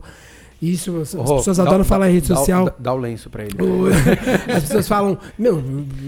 [0.61, 2.65] isso, as, as Rô, pessoas dá- adoram dá- falar em rede dá- social.
[2.65, 3.53] Dá, dá o lenço pra ele.
[4.55, 5.59] As pessoas falam, meu,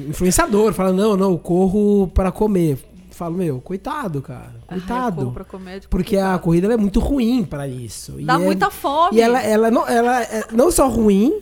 [0.08, 2.78] influenciador, fala, não, não, eu corro para comer.
[3.20, 5.36] Falo, meu, coitado, cara, Ah, coitado.
[5.52, 6.42] comer, é de Porque a complicado.
[6.42, 8.18] corrida ela é muito ruim para isso.
[8.18, 9.18] E Dá é- muita fome.
[9.18, 11.42] E ela, ela, não, ela é não só ruim,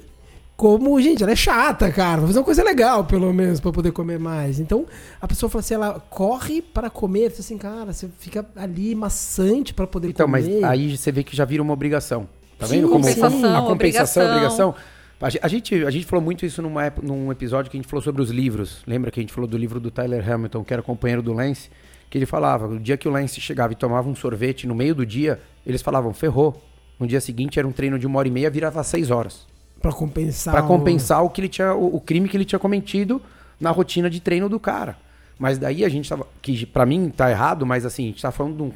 [0.56, 2.18] como, gente, ela é chata, cara.
[2.18, 4.60] Vou fazer uma coisa legal, pelo menos, pra poder comer mais.
[4.60, 4.88] Então,
[5.22, 7.30] a pessoa fala assim, ela corre para comer.
[7.30, 10.64] Fala assim, cara, você fica ali maçante para poder Então, mas comer.
[10.66, 12.28] aí você vê que já vira uma obrigação.
[12.58, 14.70] Tá Sim, vendo como compensação, a compensação, é obrigação.
[14.70, 14.76] obrigação?
[15.20, 17.90] A ge- a gente, a gente falou muito isso numa, num episódio que a gente
[17.90, 18.82] falou sobre os livros.
[18.86, 21.70] Lembra que a gente falou do livro do Tyler Hamilton, que era companheiro do Lance?
[22.10, 24.94] Que ele falava, o dia que o Lance chegava e tomava um sorvete no meio
[24.96, 26.64] do dia, eles falavam, ferrou.
[27.00, 29.46] No dia seguinte era um treino de uma hora e meia, virava seis horas.
[29.82, 30.54] Pra compensar.
[30.54, 33.22] Pra o- compensar o que ele tinha, o, o crime que ele tinha cometido
[33.60, 34.98] na rotina de treino do cara.
[35.40, 38.32] Mas daí a gente tava, que pra mim tá errado, mas assim, a gente tá
[38.32, 38.72] falando de um,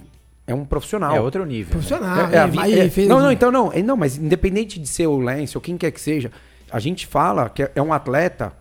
[0.52, 1.16] é um profissional.
[1.16, 1.66] É outro nível.
[1.68, 1.72] né?
[1.72, 2.18] Profissional.
[2.30, 2.52] É, é a né?
[2.52, 3.72] vi- Vai, é- fez- Não, não, então não.
[3.74, 6.32] É, Não, mas independente de ser o Lance ou quem quer que seja,
[6.72, 8.54] a gente fala que é- é um atleta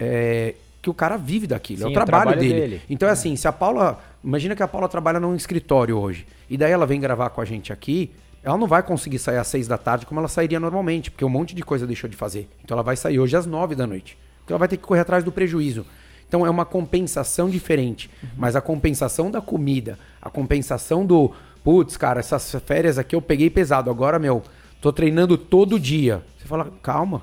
[0.00, 1.80] é, que o cara vive daquilo.
[1.80, 2.60] é Sim, o o trabalho, trabalho dele.
[2.60, 2.82] dele.
[2.88, 3.98] Então é assim, se a Paula.
[4.22, 6.26] Imagina que a Paula trabalha num escritório hoje.
[6.50, 8.10] E daí ela vem gravar com a gente aqui.
[8.42, 11.28] Ela não vai conseguir sair às seis da tarde como ela sairia normalmente, porque um
[11.28, 12.48] monte de coisa deixou de fazer.
[12.64, 14.16] Então ela vai sair hoje às nove da noite.
[14.40, 15.84] Porque ela vai ter que correr atrás do prejuízo.
[16.28, 18.10] Então é uma compensação diferente.
[18.36, 21.32] Mas a compensação da comida, a compensação do.
[21.64, 23.90] Putz, cara, essas férias aqui eu peguei pesado.
[23.90, 24.42] Agora, meu,
[24.80, 26.22] tô treinando todo dia.
[26.38, 27.22] Você fala, calma.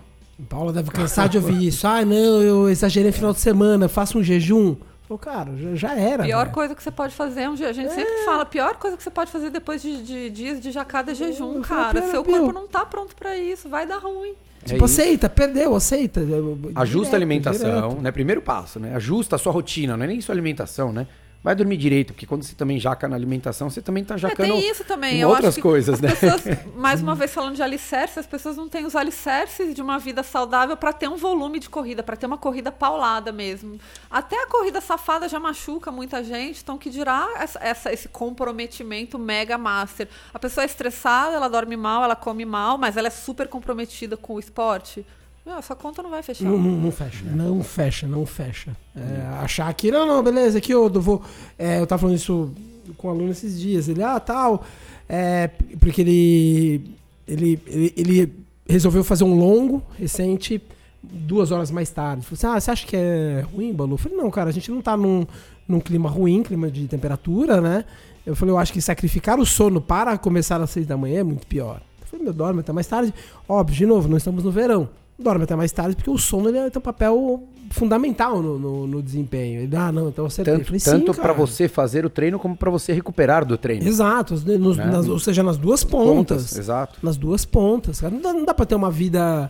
[0.50, 1.88] Paula deve cansar de ouvir isso.
[1.88, 4.76] Ah, não, eu exagerei no final de semana, faço um jejum.
[5.08, 6.24] Falou, cara, já, já era.
[6.24, 6.54] Pior velho.
[6.54, 7.70] coisa que você pode fazer é um dia.
[7.70, 10.60] A gente sempre fala, a pior coisa que você pode fazer depois de, de dias
[10.60, 11.94] de jacada é jejum, Eu cara.
[11.94, 14.34] falei, Seu corpo não tá pronto pra isso, vai dar ruim.
[14.66, 16.22] Tipo, É aceita, perdeu, aceita.
[16.22, 18.02] Ajusta a Direto, alimentação, direto.
[18.02, 18.12] né?
[18.12, 18.96] Primeiro passo, né?
[18.96, 21.06] Ajusta a sua rotina, não é nem sua alimentação, né?
[21.46, 24.52] Vai dormir direito, porque quando você também jaca na alimentação, você também tá É, jacando
[24.54, 25.20] tem isso também.
[25.20, 26.10] eu outras coisas, as né?
[26.10, 26.42] pessoas,
[26.76, 30.24] mais uma vez falando de alicerces, as pessoas não têm os alicerces de uma vida
[30.24, 33.80] saudável pra ter um volume de corrida, pra ter uma corrida paulada mesmo.
[34.10, 39.20] Até a corrida safada já machuca muita gente, então que dirá essa, essa- esse comprometimento
[39.20, 40.08] mega master.
[40.34, 44.18] A pessoa é estressada, ela dorme mal, ela come mal, mas ela é super comprometida
[44.18, 45.06] com o esporte.
[45.46, 46.44] Meu, essa conta não vai fechar.
[46.44, 47.24] Não, não, não fecha.
[47.24, 48.76] Não fecha, não fecha.
[48.96, 51.22] É, achar que, não, não, beleza, aqui eu vou.
[51.58, 52.52] é, eu tava falando isso
[52.98, 53.88] com um aluno esses dias.
[53.88, 54.64] Ele, ah, tal.
[55.08, 56.82] É, porque ele,
[57.28, 58.34] ele, ele, ele
[58.68, 60.60] resolveu fazer um longo recente,
[61.04, 62.26] duas horas mais tarde.
[62.26, 63.94] Falei assim, ah, você acha que é ruim, Balu?
[63.94, 65.28] Eu falei, não, cara, a gente não tá num,
[65.68, 67.86] num clima ruim, clima de temperatura, né?
[68.26, 71.24] Eu falei, eu acho que sacrificar o sono para começar às seis da manhã é
[71.24, 71.82] muito pior.
[72.02, 73.14] Eu falei, meu, dorme até mais tarde.
[73.48, 74.90] Óbvio, de novo, não estamos no verão.
[75.18, 79.02] Dorme até mais tarde, porque o sono ele tem um papel fundamental no, no, no
[79.02, 79.62] desempenho.
[79.62, 80.26] Ele, ah, não, então.
[80.26, 83.88] Eu Tanto, falei, tanto para você fazer o treino como para você recuperar do treino.
[83.88, 84.86] Exato, os- nos- Né?
[84.86, 86.58] nas- ou seja, nas duas pontas.
[86.58, 87.00] Exato.
[87.02, 88.02] Nas duas pontas.
[88.02, 89.50] Não dá, não dá pra ter uma vida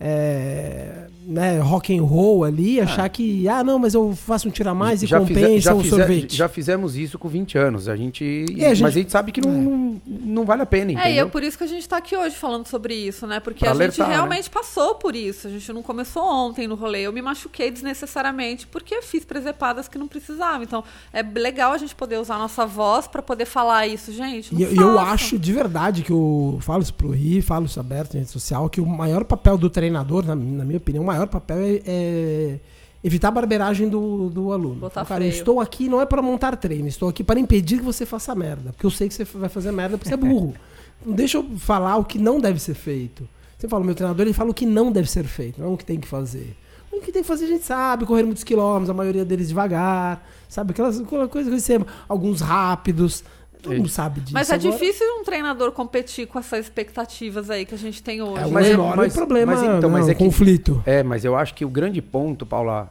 [0.00, 4.74] é, né, rock and roll ali, achar que, ah, não, mas eu faço um tira
[4.74, 6.36] mais e fize- compensa um fize- sorvete.
[6.36, 7.88] já fizemos isso com 20 anos.
[7.88, 9.56] A gente, É, a gente- Mas a gente sabe que não, É.
[9.56, 11.30] não, não vale a pena, É, e é entendeu?
[11.30, 13.40] por isso que a gente tá aqui hoje falando sobre isso, né?
[13.40, 14.14] Porque Pra a alertar, gente né?
[14.14, 15.46] realmente passou por isso.
[15.46, 17.02] A gente não começou ontem no rolê.
[17.06, 20.62] Eu me machuquei desnecessariamente porque fiz presepadas que não precisava.
[20.64, 24.54] Então, é legal a gente poder usar a nossa voz pra poder falar isso, gente.
[24.54, 27.80] E eu- e eu acho de verdade que eu falo isso pro Ri, falo isso
[27.80, 31.06] aberto em rede social, que o maior papel do treinador, na, na minha opinião, o
[31.06, 32.60] maior papel é, é
[33.02, 34.76] evitar a barbeiragem do, do aluno.
[34.76, 35.38] Botar cara, eu freio.
[35.38, 38.72] estou aqui não é para montar treino, estou aqui para impedir que você faça merda.
[38.72, 40.54] Porque eu sei que você vai fazer merda porque você é burro.
[41.04, 43.28] Não deixa eu falar o que não deve ser feito.
[43.58, 45.84] Você fala, meu treinador, ele fala o que não deve ser feito, não o que
[45.84, 46.56] tem que fazer.
[46.90, 50.26] O que tem que fazer a gente sabe, correr muitos quilômetros, a maioria deles devagar,
[50.48, 50.70] sabe?
[50.70, 51.78] Aquelas aquela coisa que você
[52.08, 53.22] alguns rápidos.
[53.64, 54.32] Todo mundo sabe disso.
[54.34, 58.22] Mas é Agora, difícil um treinador competir com essas expectativas aí que a gente tem
[58.22, 58.42] hoje.
[58.42, 60.82] É um Mas é- enorme mas- problema, mas então, não, mas é que- conflito.
[60.86, 62.90] É, mas eu acho que o grande ponto, Paula,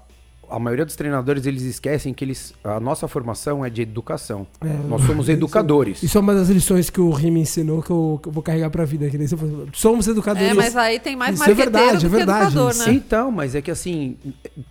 [0.50, 4.46] a maioria dos treinadores eles esquecem que eles, a nossa formação é de educação.
[4.62, 6.04] É, Nós somos educadores.
[6.04, 8.70] Isso é uma das lições que o Remy ensinou que eu, que eu vou carregar
[8.70, 9.10] pra vida.
[9.10, 10.52] Que ele falou, Somos educadores.
[10.52, 12.94] É, mas aí tem mais Isso é verdade, do é que verdade, educador, né?
[12.94, 14.16] Então, mas é que assim,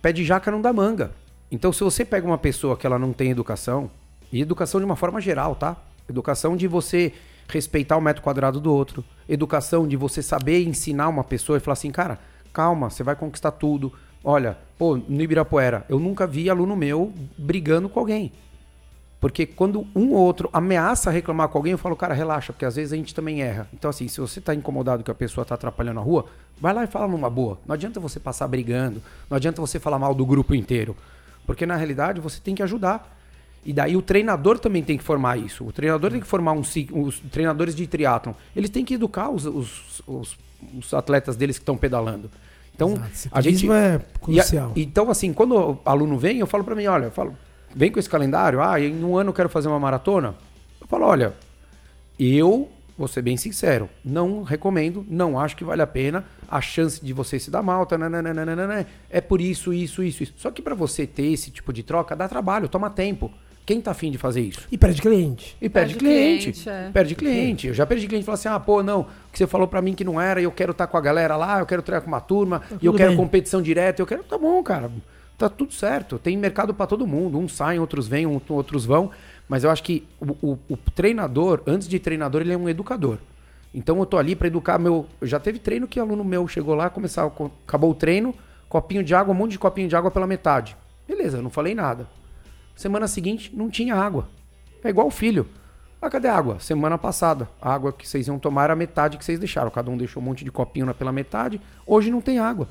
[0.01, 1.11] pé de jaca não dá manga.
[1.51, 3.89] Então, se você pega uma pessoa que ela não tem educação,
[4.31, 5.75] e educação de uma forma geral, tá?
[6.07, 7.13] Educação de você
[7.47, 9.03] respeitar o metro quadrado do outro.
[9.27, 12.19] Educação de você saber ensinar uma pessoa e falar assim, cara,
[12.51, 13.91] calma, você vai conquistar tudo.
[14.23, 18.31] Olha, pô, no Ibirapuera, eu nunca vi aluno meu brigando com alguém.
[19.23, 22.75] Porque quando um ou outro ameaça reclamar com alguém, eu falo, cara, relaxa, porque às
[22.75, 23.69] vezes a gente também erra.
[23.73, 26.25] Então, assim, se você tá incomodado que a pessoa tá atrapalhando a rua,
[26.59, 27.57] vai lá e fala numa boa.
[27.65, 30.93] Não adianta você passar brigando, não adianta você falar mal do grupo inteiro.
[31.45, 33.17] Porque na realidade você tem que ajudar.
[33.65, 35.63] E daí o treinador também tem que formar isso.
[35.65, 38.33] O treinador tem que formar um, os treinadores de triatlon.
[38.55, 40.37] Eles têm que educar os, os, os-
[40.77, 42.29] os atletas deles que estão pedalando.
[42.75, 44.71] Então, Exato, a gente é a- crucial.
[44.75, 47.37] então, assim, quando o aluno vem, eu falo pra mim, olha, falo,
[47.75, 50.35] vem com esse calendário, ah, em um ano eu quero fazer uma maratona.
[50.81, 51.33] Eu falo, olha,
[52.19, 57.03] eu vou ser bem sincero, não recomendo, não acho que vale a pena, a chance
[57.03, 60.33] de você se dar mal, tananana, é por isso, isso, isso, isso.
[60.37, 63.31] Só que pra você ter esse tipo de troca, dá trabalho, toma tempo.
[63.65, 64.67] Quem tá afim de fazer isso?
[64.71, 65.55] E perde cliente.
[65.61, 66.41] E perde, Perde cliente.
[66.51, 66.89] cliente, é.
[66.91, 67.67] Perde cliente.
[67.67, 69.93] Eu já perdi cliente e falo assim: ah, pô, não, que você falou pra mim
[69.93, 72.09] que não era, e eu quero estar com a galera lá, eu quero treinar com
[72.09, 73.17] uma turma, e eu Tá quero bem.
[73.17, 74.23] competição direta, eu quero.
[74.23, 74.91] Tá bom, cara.
[75.37, 76.19] Tá tudo certo.
[76.19, 77.37] Tem mercado pra todo mundo.
[77.39, 79.09] Uns saem, outros vêm, outros vão.
[79.47, 83.17] Mas eu acho que o, o- o treinador, antes de treinador, ele é um educador.
[83.73, 85.07] Então eu tô ali pra educar meu.
[85.21, 87.25] Já teve treino que aluno meu chegou lá, começar,
[87.65, 88.33] acabou o treino,
[88.69, 90.75] copinho de água, um monte de copinho de água pela metade.
[91.07, 92.07] Beleza, eu não falei nada.
[92.75, 94.27] Semana seguinte, não tinha água.
[94.83, 95.47] É igual o filho.
[96.01, 96.59] Ah, cadê a água?
[96.59, 99.71] Semana passada, a água que vocês iam tomar era a metade que vocês deixaram.
[99.71, 101.61] Cada um deixou um monte de copinho pela metade.
[101.87, 102.67] Hoje não tem água.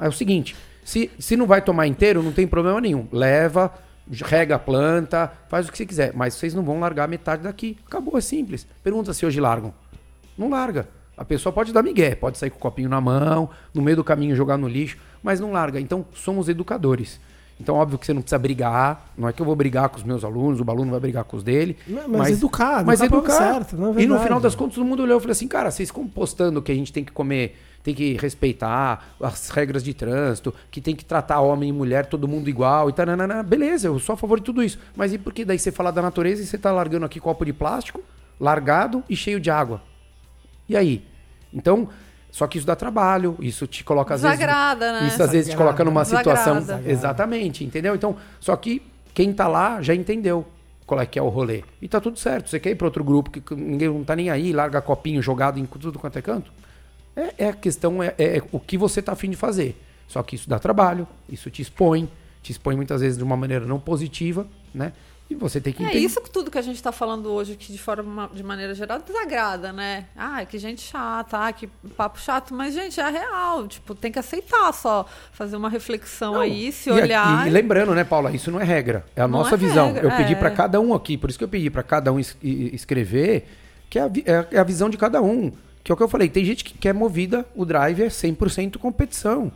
[0.00, 3.06] É o seguinte: se, se não vai tomar inteiro, não tem problema nenhum.
[3.12, 3.70] Leva,
[4.10, 6.14] rega a planta, faz o que você quiser.
[6.14, 7.76] Mas vocês não vão largar metade daqui.
[7.86, 8.66] Acabou, é simples.
[8.82, 9.74] Pergunta se hoje largam.
[10.36, 10.88] Não larga.
[11.18, 14.04] A pessoa pode dar migué, pode sair com o copinho na mão, no meio do
[14.04, 15.80] caminho jogar no lixo, mas não larga.
[15.80, 17.20] Então, somos educadores.
[17.60, 19.10] Então, óbvio que você não precisa brigar.
[19.16, 21.36] Não é que eu vou brigar com os meus alunos, o aluno vai brigar com
[21.36, 21.76] os dele.
[21.88, 23.52] Mas- mas educar, Mas educar pra educar.
[23.54, 25.70] certo, não é e no final das contas, todo mundo olhou e falou assim: cara,
[25.70, 29.92] vocês ficam postando que a gente tem que comer, tem que respeitar as regras de
[29.92, 33.04] trânsito, que tem que tratar homem e mulher, todo mundo igual e tal.
[33.44, 34.78] Beleza, eu sou a favor de tudo isso.
[34.94, 37.44] Mas e por que daí você fala da natureza e você tá largando aqui copo
[37.44, 38.00] de plástico,
[38.38, 39.82] largado e cheio de água?
[40.68, 41.02] E aí?
[41.52, 41.88] Então,
[42.30, 45.02] só que isso dá trabalho, isso te coloca às Desagrada, vezes.
[45.02, 45.08] né?
[45.08, 46.58] Isso às vezes te coloca numa situação.
[46.60, 46.90] Desagrada.
[46.90, 47.94] Exatamente, entendeu?
[47.94, 48.82] Então, só que
[49.14, 50.46] quem tá lá já entendeu
[50.86, 51.64] qual é que é o rolê.
[51.82, 52.48] E tá tudo certo.
[52.48, 55.58] Você quer ir para outro grupo que ninguém não tá nem aí, larga copinho jogado
[55.58, 56.50] em tudo quanto é canto?
[57.14, 59.76] É, é a questão, é, é, o que você tá afim de fazer.
[60.06, 62.08] Só que isso dá trabalho, isso te expõe,
[62.42, 64.92] te expõe muitas vezes de uma maneira não positiva, né?
[65.30, 65.98] E você tem que É entender.
[66.04, 68.98] isso que tudo que a gente está falando hoje, que de forma de maneira geral
[68.98, 70.06] desagrada, né?
[70.16, 71.66] Ah, que gente chata, ah, que
[71.96, 76.40] papo chato, mas gente, é real, tipo, tem que aceitar só, fazer uma reflexão Não,
[76.40, 77.46] aí, se e olhar.
[77.46, 79.92] E, lembrando, né, Paula, isso não é regra, é a Não nossa é visão.
[79.92, 80.36] regra, Eu pedi é.
[80.36, 83.46] para cada um aqui, por isso que eu pedi para cada um es- escrever,
[83.90, 85.52] que é é a- é a visão de cada um.
[85.84, 88.78] Que é o que eu falei, tem gente que quer movida, o drive é 100%
[88.78, 89.50] competição.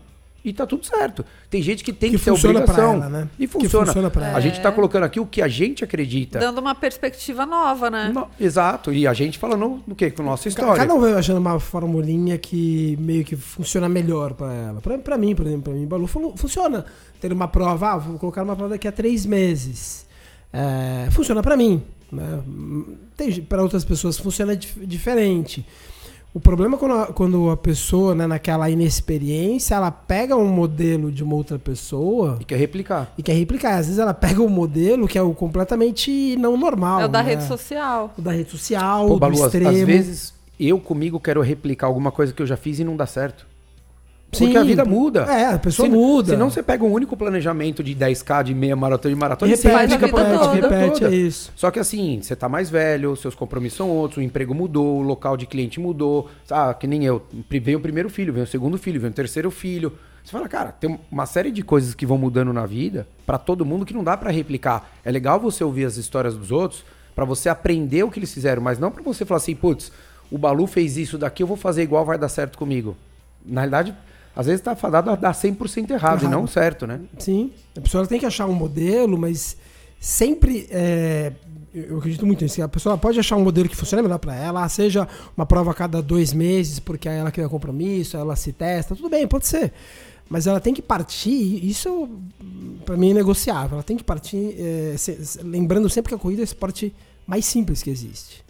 [0.44, 1.24] E tá tudo certo.
[1.48, 2.94] Tem gente que tem que, Que ter funciona pra obrigação.
[2.94, 3.28] ela, né?
[3.38, 3.86] E Que funciona.
[3.86, 4.38] funciona pra ela.
[4.38, 6.38] A gente tá colocando aqui o que a gente acredita.
[6.40, 8.10] Dando uma perspectiva nova, né?
[8.12, 8.92] No- exato.
[8.92, 10.10] E a gente falando no quê?
[10.10, 10.74] Com nossa história.
[10.74, 14.80] Cada um vai achando uma formulinha que meio que funciona melhor pra ela.
[14.80, 16.84] Pra, pra mim, por exemplo, pra mim, Balu, fun- funciona.
[17.20, 20.04] Ter uma prova, ah, vou colocar uma prova daqui a três meses.
[20.52, 21.82] É, funciona pra mim.
[22.10, 22.40] Né?
[23.16, 25.64] Tem, pra outras pessoas funciona dif- diferente.
[26.34, 31.12] O problema é quando a, quando a pessoa, né, naquela inexperiência, ela pega um modelo
[31.12, 33.12] de uma outra pessoa E quer replicar.
[33.18, 33.76] e quer replicar.
[33.76, 37.02] Às vezes ela pega um modelo que é o completamente não normal.
[37.02, 37.30] é o da né?
[37.30, 38.12] rede social.
[38.16, 39.68] O da rede social, Pô, do Balu, às, extremo.
[39.70, 43.04] às vezes eu comigo quero replicar alguma coisa que eu já fiz e não dá
[43.06, 43.46] certo.
[44.32, 45.24] Porque Sim, a vida muda.
[45.24, 46.30] É, a pessoa Se- muda.
[46.32, 49.54] Senão você pega um único planejamento de 10k, de meia maratona, de E maratona e
[49.54, 51.14] repete, vida repete, repete, toda.
[51.14, 51.52] é isso.
[51.54, 55.02] Só que assim, você tá mais velho, seus compromissos são outros, o emprego mudou, o
[55.02, 56.30] local de cliente mudou.
[56.50, 57.22] Ah, que nem eu.
[57.50, 59.92] Veio o primeiro filho, veio o segundo filho, veio o terceiro filho.
[60.24, 63.66] Você fala, cara, tem uma série de coisas que vão mudando na vida pra todo
[63.66, 64.90] mundo que não dá pra replicar.
[65.04, 68.62] É legal você ouvir as histórias dos outros pra você aprender o que eles fizeram,
[68.62, 69.92] mas não pra você falar assim, putz,
[70.30, 72.96] o Balu fez isso daqui, eu vou fazer igual, vai dar certo comigo.
[73.44, 73.94] Na realidade,
[74.34, 76.30] às vezes tá fadado a dar 100% errado, e Errado.
[76.30, 77.00] não certo, né?
[77.18, 77.50] Sim.
[77.76, 79.56] A pessoa tem que achar um modelo, mas
[80.00, 80.66] sempre.
[80.70, 81.32] é,
[81.74, 82.62] eu acredito muito nisso.
[82.62, 85.74] A pessoa pode achar um modelo que funcione melhor pra ela, seja uma prova a
[85.74, 89.72] cada dois meses, porque aí ela cria compromisso, ela se testa, tudo bem, pode ser.
[90.28, 92.08] Mas ela tem que partir, isso
[92.86, 93.74] pra mim é negociável.
[93.76, 96.94] Ela tem que partir, é, se- lembrando sempre que a corrida é o esporte
[97.26, 98.42] mais simples que existe.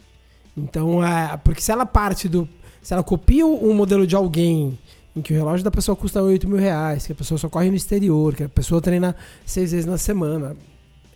[0.55, 2.47] Então, é, porque se ela parte do.
[2.81, 4.77] Se ela copia um modelo de alguém
[5.15, 7.69] em que o relógio da pessoa custa 8 mil reais, que a pessoa só corre
[7.69, 10.55] no exterior, que a pessoa treina seis vezes na semana,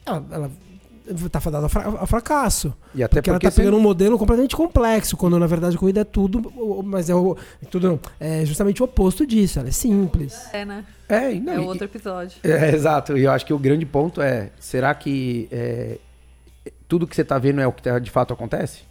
[0.05, 0.51] ela, ela
[1.31, 2.73] tá fadada fra- ao fracasso.
[2.93, 5.79] E até porque, ela tá você- pegando um modelo completamente complexo, quando na verdade a
[5.79, 6.51] corrida é tudo,
[6.83, 10.37] mas é, o, é tudo não, é justamente o oposto disso, ela é simples.
[10.53, 10.85] É, né?
[11.09, 12.37] É, não, É outro episódio.
[12.43, 13.17] É, exato.
[13.17, 15.97] E eu acho que o grande ponto é: será que é,
[16.87, 18.81] tudo que você tá vendo é o que tá- de fato acontece?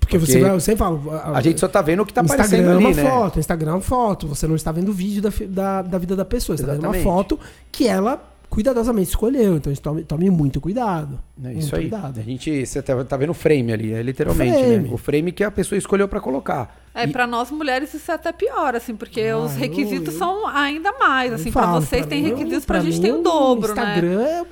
[0.00, 1.02] Porque, Porque você vai, eu sempre falo,
[1.34, 3.10] A gente só tá vendo o que tá Instagram aparecendo é ali, uma né?
[3.10, 4.26] foto, Instagram é uma foto.
[4.26, 6.84] Você não está vendo o vídeo da, da, da vida da pessoa, você está vendo
[6.84, 7.04] uma Exatamente.
[7.04, 7.38] foto
[7.70, 9.56] que ela cuidadosamente escolheu.
[9.56, 11.20] Então tome, tome muito cuidado.
[11.38, 11.82] É muito isso aí.
[11.82, 12.18] cuidado.
[12.18, 14.78] A gente, você tá, tá vendo o frame ali, é literalmente, Frame.
[14.78, 14.88] né?
[14.90, 16.76] O frame que a pessoa escolheu pra colocar.
[16.92, 20.14] É, E- pra nós mulheres isso é até pior, assim, porque Ah, os eu- requisitos
[20.14, 22.84] eu- são ainda mais, assim, Eu pra falo, vocês pra tem mim, requisitos, pra, pra
[22.90, 23.82] gente mim, tem o dobro, né?
[23.82, 24.44] Instagram é,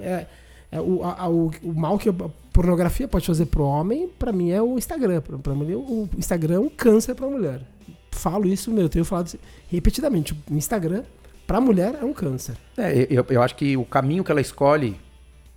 [0.00, 0.26] é,
[0.72, 2.14] é o, a- a- o, o mal que a
[2.56, 5.20] pornografia pode fazer pro homem, pra mim é o Instagram.
[5.20, 7.60] Pra, pra mulher, o Instagram é um câncer pra mulher.
[8.10, 9.38] Falo isso, meu, eu tenho falado
[9.70, 10.32] repetidamente.
[10.50, 11.02] O Instagram,
[11.46, 12.56] pra mulher, é um câncer.
[12.78, 14.96] É, eu, eu acho que o caminho que ela escolhe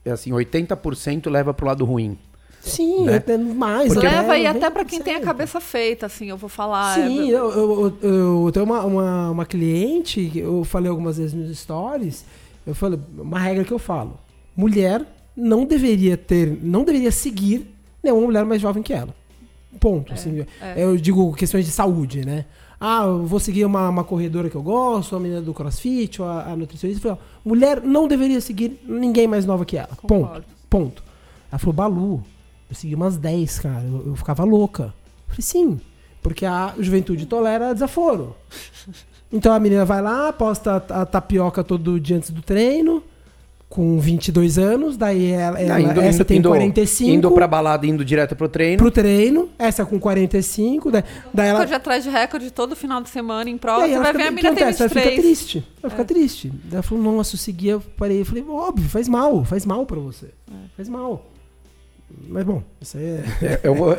[0.03, 2.17] é assim, 80% leva pro lado ruim.
[2.59, 3.15] Sim, Né?
[3.15, 3.93] até mais.
[3.93, 4.57] Porque- até Leva aí 90%.
[4.57, 6.95] até pra quem tem a cabeça feita, assim, eu vou falar.
[6.95, 11.17] Sim, é- eu, eu, eu, eu tenho uma, uma, uma cliente, que eu falei algumas
[11.17, 12.25] vezes nos stories,
[12.67, 14.19] eu falei, uma regra que eu falo,
[14.57, 15.05] mulher
[15.39, 17.73] não deveria ter, não deveria seguir
[18.03, 19.13] nenhuma mulher mais jovem que ela.
[19.79, 20.13] Ponto.
[20.13, 20.83] assim, é.
[20.83, 22.45] Eu digo questões de saúde, né?
[22.79, 26.27] Ah, eu vou seguir uma, uma corredora que eu gosto, a menina do crossfit, ou
[26.27, 27.07] a, a nutricionista.
[27.07, 29.89] Eu falei, ó, mulher não deveria seguir ninguém mais nova que ela.
[29.89, 30.07] Ponto.
[30.07, 30.45] Concordo.
[30.69, 31.03] Ponto.
[31.51, 32.23] Ela falou, Balu,
[32.69, 33.83] eu segui umas 10, cara.
[33.83, 34.93] Eu, eu ficava louca.
[35.27, 35.81] Eu falei, sim,
[36.21, 38.35] porque a juventude tolera desaforo.
[39.31, 43.03] Então a menina vai lá, posta a, a tapioca todo dia antes do treino,
[43.69, 47.47] com 22 anos, daí ela, ela- Ah, indo- essa indo- tem indo- 45 Indo pra
[47.47, 48.77] balada, indo direto pro treino.
[48.79, 53.09] pro treino, essa com 45, daí, daí ela, Recorde atrás de recorde todo final de
[53.09, 54.81] semana em prova, daí você ela vai fica, ver a o que menina tem acontece?
[54.81, 55.23] Ela fica 23.
[55.37, 55.67] triste.
[55.83, 56.47] Ela fica triste.
[56.49, 58.21] Daí ela falou, nossa, eu segui, eu parei.
[58.21, 60.27] Eu falei, óbvio, faz mal, faz mal pra você.
[60.75, 61.29] Faz mal.
[62.27, 63.23] Mas bom, isso aí é.
[63.45, 63.95] É, eu vou-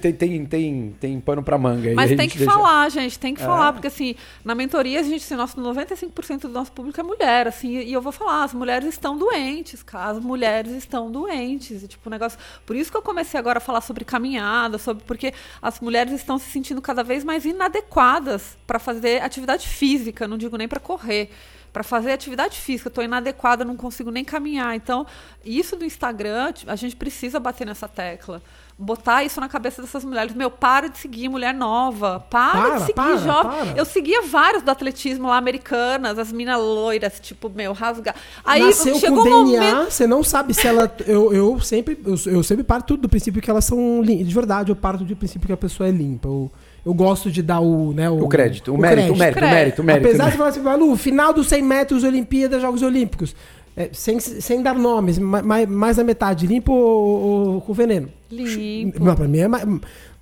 [0.00, 1.94] tem, tem, tem, tem pano pra manga aí.
[1.94, 3.44] Mas a tem que deixa- falar, gente, tem que É.
[3.46, 7.46] falar, porque assim, na mentoria, a gente, assim, nosso 95% do nosso público é mulher,
[7.48, 11.88] assim, e eu vou falar, as mulheres estão doentes, cara, as mulheres estão doentes, e,
[11.88, 15.32] tipo, o negócio, por isso que eu comecei agora a falar sobre caminhada, sobre, porque
[15.62, 20.56] as mulheres estão se sentindo cada vez mais inadequadas para fazer atividade física, não digo
[20.56, 21.30] nem para correr,
[21.72, 24.74] para fazer atividade física, tô inadequada, não consigo nem caminhar.
[24.74, 25.06] Então,
[25.44, 28.42] isso do Instagram, a gente precisa bater nessa tecla.
[28.80, 30.32] Botar isso na cabeça dessas mulheres.
[30.34, 32.24] Meu, para de seguir mulher nova.
[32.30, 33.50] Para, Para, de seguir para, jovem.
[33.50, 33.76] para.
[33.76, 38.14] Eu seguia vários do atletismo lá, americanas, as minas loiras, tipo, meu, rasgar.
[38.44, 39.90] Aí Nasceu chegou com um DNA, momento.
[39.90, 40.94] você não sabe se ela.
[41.06, 44.28] Eu, eu sempre eu, eu sempre parto do princípio que elas são limpas.
[44.28, 46.28] De verdade, eu parto do princípio que a pessoa é limpa.
[46.28, 46.48] Eu,
[46.88, 47.92] eu gosto de dar o.
[47.92, 50.06] Né, O crédito, o, mérito, o mérito, o mérito, o mérito.
[50.08, 53.34] Apesar de falar assim, Malu, final dos 100 metros Olimpíadas, Jogos Olímpicos.
[53.76, 58.08] É, sem, sem dar nomes, ma- ma- mais da metade, limpo ou, ou com veneno?
[58.28, 59.04] Limpo.
[59.04, 59.64] Não, pra mim é mais.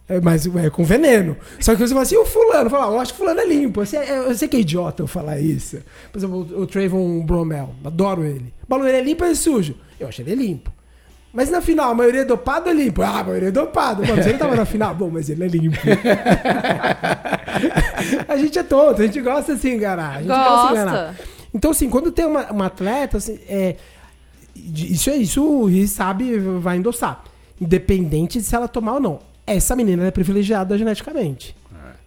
[0.09, 1.37] É, mas é com veneno.
[1.59, 3.81] Só que você fala assim, o fulano, fala, eu acho que fulano é limpo.
[3.81, 5.79] Eu sei, eu sei que é idiota eu falar isso.
[6.13, 8.53] Por exemplo, o, o Trayvon Bromel, adoro ele.
[8.69, 9.75] Balu, ele é limpo ou ele é sujo?
[9.99, 10.71] Eu acho ele limpo.
[11.37, 13.03] Mas na final, a maioria é dopado ou é limpo?
[13.03, 14.01] Ah, a maioria é dopado.
[14.07, 14.95] Mano, você não tava na final?
[14.95, 15.77] Bom, mas ele é limpo.
[18.27, 20.17] a gente é tonto, a gente gosta de se enganar.
[20.17, 21.09] A gente gosta de se enganar.
[21.09, 21.25] Gosta.
[21.53, 23.77] Então, assim, quando tem uma, uma atleta, assim, é,
[24.55, 27.23] isso é isso, o Riz sabe, vai endossar.
[27.61, 29.19] Independente de se ela tomar ou não.
[29.47, 31.55] Essa menina ela é privilegiada geneticamente.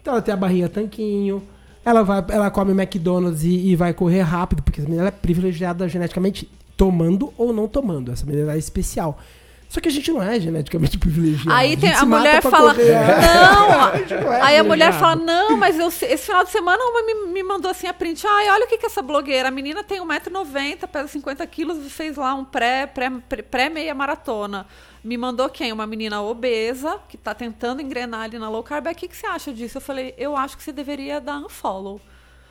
[0.01, 1.43] Então ela tem a barriga tanquinho,
[1.85, 5.11] ela, vai, ela come McDonald's e, e vai correr rápido, porque essa menina ela é
[5.11, 6.49] privilegiada geneticamente,
[6.79, 8.09] tomando ou não tomando.
[8.09, 9.19] Essa ela é especial.
[9.67, 11.51] Só que a gente não é geneticamente privilegiado.
[11.51, 12.93] Aí tem, a mulher fala, correr.
[12.95, 14.31] não.
[14.33, 17.43] é aí a mulher fala, não, mas eu, esse final de semana uma me, me
[17.43, 18.25] mandou assim a print.
[18.25, 19.49] Ai, olha o que que essa blogueira.
[19.49, 23.93] A menina tem 1,90m, pesa 50 quilos e fez lá um pré, pré, pré- pré-meia
[23.93, 24.65] maratona.
[25.03, 25.73] Me mandou quem?
[25.73, 28.87] Uma menina obesa, que tá tentando engrenar ali na low carb.
[28.87, 29.77] O que, que você acha disso?
[29.77, 31.99] Eu falei, eu acho que você deveria dar unfollow.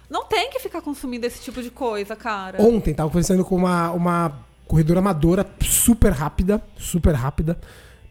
[0.08, 2.62] Não tem que ficar consumindo esse tipo de coisa, cara.
[2.62, 4.32] Ontem tava conversando com uma, uma
[4.66, 7.58] corredora amadora super rápida, super rápida.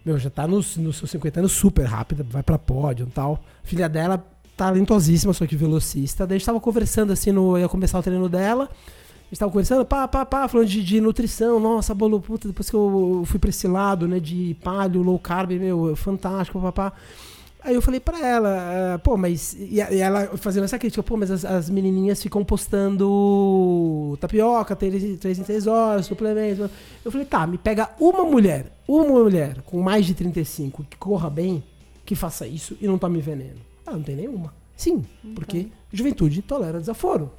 [0.06, 3.44] Meu, já tá nos, seus 50 anos super rápida, vai pra pódio e tal.
[3.64, 4.24] Filha dela
[4.56, 6.26] talentosíssima, só que velocista.
[6.26, 8.66] Daí a gente tava conversando assim, no, ia começar o treino dela.
[8.66, 11.60] A gente tava conversando, pá, pá, pá, falando de, de nutrição.
[11.60, 15.52] Nossa, bolo, puta, depois que eu fui pra esse lado, né, de palio, low carb,
[15.52, 16.94] meu, fantástico, papá.
[17.68, 19.54] Aí eu falei pra ela, eh, pô, mas.
[19.60, 25.38] E ela fazendo essa crítica, pô, mas as, as menininhas ficam postando tapioca, três, três
[25.38, 26.72] em três horas, suplementos.
[27.04, 31.30] Eu falei, tá, me pega uma mulher, uma mulher com mais de 35 que corra
[31.30, 31.62] bem,
[32.06, 33.60] que faça isso e não tome veneno.
[33.86, 34.54] Ah, não tem nenhuma.
[34.74, 35.04] Sim,
[35.36, 37.34] porque juventude tolera desaforo.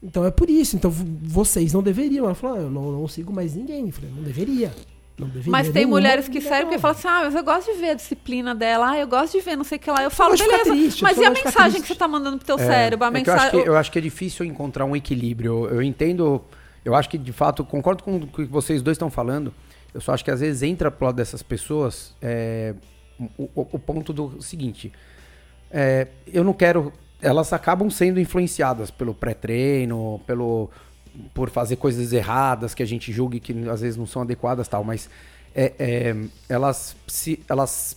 [0.00, 0.76] Então é por isso.
[0.76, 2.26] Então vocês não deveriam.
[2.26, 3.86] Ela falou, ah, eu não, não sigo mais ninguém.
[3.86, 4.72] Eu falei, não deveria.
[5.18, 5.50] Não deveria.
[5.50, 7.94] Mas tem mulheres que servem porque falam assim: ah, mas eu gosto de ver a
[7.94, 10.02] disciplina dela, ah, eu gosto de ver não sei o que lá.
[10.02, 11.80] Eu falo, beleza, triste, mas e a mensagem triste.
[11.82, 13.04] que você tá mandando pro teu É, cérebro?
[13.04, 13.62] A é que eu, acho mensagem.
[13.62, 15.66] que, eu acho que é difícil encontrar um equilíbrio.
[15.66, 16.42] Eu entendo,
[16.84, 19.52] eu acho que de fato, concordo com o que vocês dois estão falando.
[19.92, 22.74] Eu só acho que às vezes entra pro lado dessas pessoas é,
[23.36, 24.92] o, o- o ponto do seguinte:
[25.70, 26.92] é, eu não quero.
[27.20, 30.70] Elas acabam sendo influenciadas pelo pré-treino, pelo
[31.34, 34.82] por fazer coisas erradas que a gente julgue que às vezes não são adequadas tal,
[34.84, 35.08] mas
[35.54, 36.16] é, é,
[36.48, 37.96] elas se elas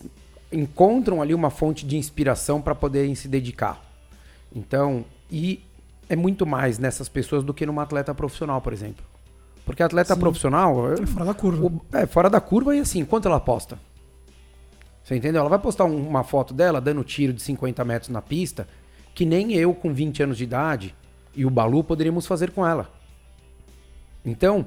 [0.51, 3.81] encontram ali uma fonte de inspiração para poderem se dedicar.
[4.53, 5.63] Então, e
[6.09, 9.05] é muito mais nessas pessoas do que numa atleta profissional, por exemplo.
[9.65, 10.19] Porque atleta Sim.
[10.19, 11.65] profissional É fora da curva.
[11.67, 13.79] o- é fora da curva e assim, quanto ela posta?
[15.03, 15.39] Você entendeu?
[15.41, 18.67] Ela vai postar um- uma foto dela dando tiro de 50 metros na pista,
[19.15, 20.95] que nem eu, com 20 anos de idade,
[21.35, 22.89] e o Balu poderíamos fazer com ela.
[24.25, 24.65] Então,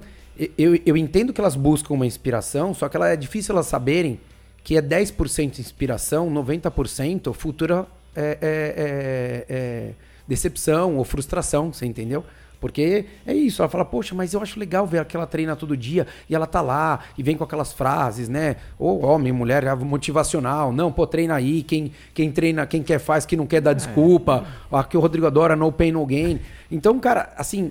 [0.59, 4.19] eu, eu entendo que elas buscam uma inspiração, só que ela é difícil elas saberem
[4.65, 7.87] que é 10% inspiração, 90% futura
[8.17, 9.91] é, é, é, é,
[10.27, 12.25] decepção ou frustração, você entendeu?
[12.61, 15.77] Porque é isso, ela fala, poxa, mas eu acho legal ver que ela treina todo
[15.77, 18.57] dia e ela tá lá e vem com aquelas frases, né?
[18.79, 20.73] Ou homem, mulher, é motivacional.
[20.73, 24.47] Não, pô, treina aí, quem, quem treina, quem quer faz, que não quer dar desculpa.
[24.73, 26.41] Aqui o Rodrigo adora no pain, no gain.
[26.71, 27.71] Então, cara, assim,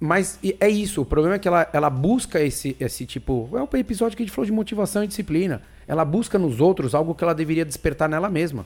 [0.00, 3.50] mas é isso, o problema é que ela, ela busca esse, esse tipo.
[3.52, 5.60] É o episódio que a gente falou de motivação e disciplina.
[5.86, 8.64] Ela busca nos outros algo que ela deveria despertar nela mesma.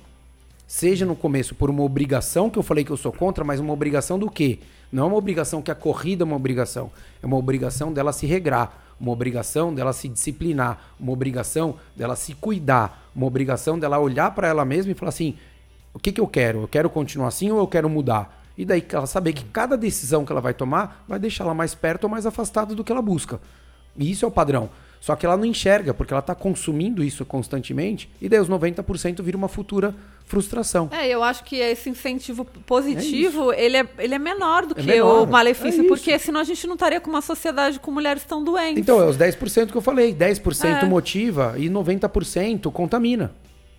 [0.64, 3.72] Seja no começo por uma obrigação, que eu falei que eu sou contra, mas uma
[3.72, 4.60] obrigação do quê?
[4.92, 6.92] Não é uma obrigação que a corrida é uma obrigação.
[7.20, 12.34] É uma obrigação dela se regrar, uma obrigação dela se disciplinar, uma obrigação dela se
[12.34, 15.36] cuidar, uma obrigação dela olhar para ela mesma e falar assim:
[15.92, 16.62] o que, que eu quero?
[16.62, 18.43] Eu quero continuar assim ou eu quero mudar?
[18.56, 21.74] E daí ela saber que cada decisão que ela vai tomar vai deixar ela mais
[21.74, 23.40] perto ou mais afastada do que ela busca.
[23.96, 24.68] E isso é o padrão.
[25.00, 29.20] Só que ela não enxerga, porque ela está consumindo isso constantemente, e daí os 90%
[29.22, 29.94] vira uma futura
[30.24, 30.88] frustração.
[30.90, 34.80] É, eu acho que esse incentivo positivo, É ele, é, ele é menor do É
[34.80, 35.28] que menor.
[35.28, 38.42] o malefício, É porque senão a gente não estaria com uma sociedade com mulheres tão
[38.42, 38.78] doentes.
[38.78, 40.14] Então, é os 10% que eu falei.
[40.14, 40.84] 10% É.
[40.86, 43.30] motiva e 90% contamina.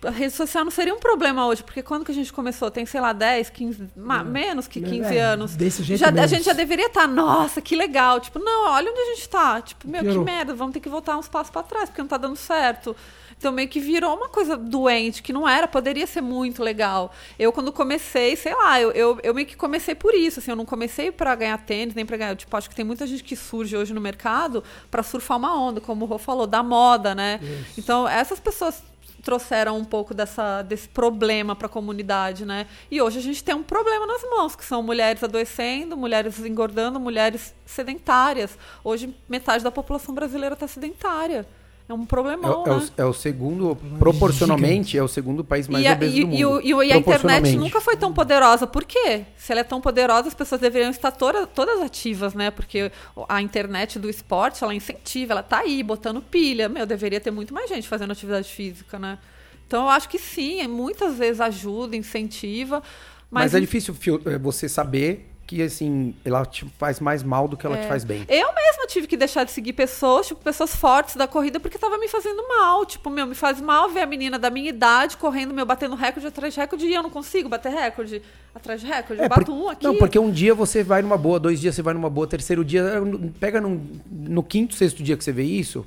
[0.04, 2.70] A rede social não seria um problema hoje, porque quando que a gente começou?
[2.70, 5.56] Tem, sei lá, 10, 15, ma- menos que 15 É, anos.
[5.56, 8.20] desse jeito já, a gente já deveria estar, nossa, que legal.
[8.20, 9.60] Tipo, não, olha onde a gente tá.
[9.62, 10.24] Tipo, meu, Piorou.
[10.24, 12.94] que merda, vamos ter que voltar uns passos pra trás, porque não tá dando certo.
[13.38, 17.12] Então, meio que virou uma coisa doente, que não era, poderia ser muito legal.
[17.38, 20.56] Eu, quando comecei, sei lá, eu, eu, eu meio que comecei por isso, assim, eu
[20.56, 22.34] não comecei pra ganhar tênis, nem pra ganhar.
[22.34, 25.82] Tipo, acho que tem muita gente que surge hoje no mercado pra surfar uma onda,
[25.82, 27.38] como o Rô falou, da moda, né?
[27.76, 28.82] Então, essas pessoas
[29.26, 32.64] trouxeram um pouco dessa, desse problema para a comunidade, né?
[32.88, 37.00] E hoje a gente tem um problema nas mãos, que são mulheres adoecendo, mulheres engordando,
[37.00, 38.56] mulheres sedentárias.
[38.84, 41.44] Hoje metade da população brasileira está sedentária.
[41.88, 42.88] É um É, problemão, o- é né?
[42.98, 46.26] o, é o segundo, proporcionalmente, é o segundo país mais E a, obeso e- do
[46.26, 46.36] mundo.
[46.38, 48.66] e o- e e a internet nunca foi tão poderosa.
[48.66, 49.22] Por quê?
[49.36, 52.50] Se ela é tão poderosa, as pessoas deveriam estar toda- todas ativas, né?
[52.50, 52.90] Porque
[53.28, 56.68] a internet do esporte, ela incentiva, ela tá aí, botando pilha.
[56.68, 59.18] Meu, deveria ter muito mais gente fazendo atividade física, né?
[59.66, 62.82] Então eu acho que sim, muitas vezes ajuda, incentiva.
[63.30, 63.94] Mas, Mas, é difícil
[64.26, 68.02] é, você saber que, assim, ela te faz mais mal do que ela te faz
[68.04, 68.24] bem.
[68.28, 71.96] Eu mesma tive que deixar de seguir pessoas, tipo, pessoas fortes da corrida, porque tava
[71.98, 72.84] me fazendo mal.
[72.84, 76.26] Tipo, meu, me faz mal ver a menina da minha idade correndo, meu, batendo recorde
[76.26, 78.20] atrás de recorde, e eu não consigo bater recorde
[78.54, 79.22] atrás de recorde.
[79.22, 79.84] eu bato por- um aqui.
[79.84, 82.64] Não, porque um dia você vai numa boa, dois dias você vai numa boa, terceiro
[82.64, 83.00] dia,
[83.38, 85.86] pega num- no quinto, sexto dia que você vê isso,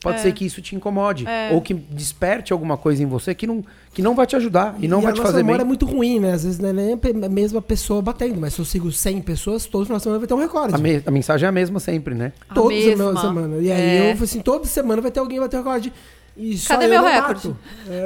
[0.00, 0.22] pode É.
[0.22, 1.26] ser que isso te incomode.
[1.26, 1.50] É.
[1.52, 4.86] Ou que desperte alguma coisa em você que não, que não vai te ajudar e
[4.88, 5.64] não e vai a te nossa fazer memória bem.
[5.64, 6.32] é muito ruim, né?
[6.32, 9.20] Às vezes não é nem a a mesma pessoa batendo, mas se eu sigo 100
[9.22, 10.74] pessoas, todos de semana vai ter um recorde.
[10.74, 12.32] A, me- a mensagem é a mesma sempre, né?
[12.48, 13.20] A Todos os mesma.
[13.20, 13.56] semana.
[13.58, 14.12] E aí É.
[14.16, 15.92] eu, assim, toda semana vai ter alguém que vai ter recorde.
[16.36, 17.48] E só Cadê eu meu recorde?
[17.48, 17.56] bato.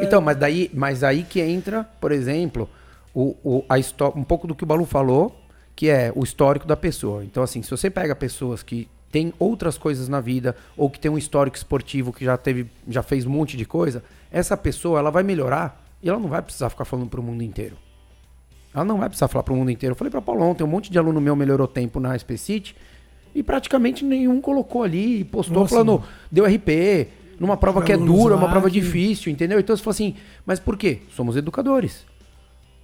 [0.03, 2.69] Então, mas daí, mas aí que entra, por exemplo,
[3.15, 3.77] o, o- a
[4.17, 5.39] um pouco do que o Balu falou,
[5.77, 7.23] que é o histórico da pessoa.
[7.25, 11.11] Então, assim, se você pega pessoas que têm outras coisas na vida, ou que tem
[11.11, 15.11] um histórico esportivo que já teve, já fez um monte de coisa, essa pessoa ela
[15.11, 17.77] vai melhorar e ela não vai precisar ficar falando pro mundo inteiro.
[18.75, 19.93] Ela não vai precisar falar pro mundo inteiro.
[19.93, 22.75] Eu falei pra Paulo ontem, um monte de aluno meu melhorou tempo na SPCity
[23.35, 26.05] e praticamente nenhum colocou ali e postou Nossa, falando, mano.
[26.31, 27.09] deu RP,
[27.39, 29.61] numa prova que é dura, uma prova difícil, entendeu?
[29.61, 31.03] Então você fala assim, mas por quê?
[31.15, 32.07] Somos educadores.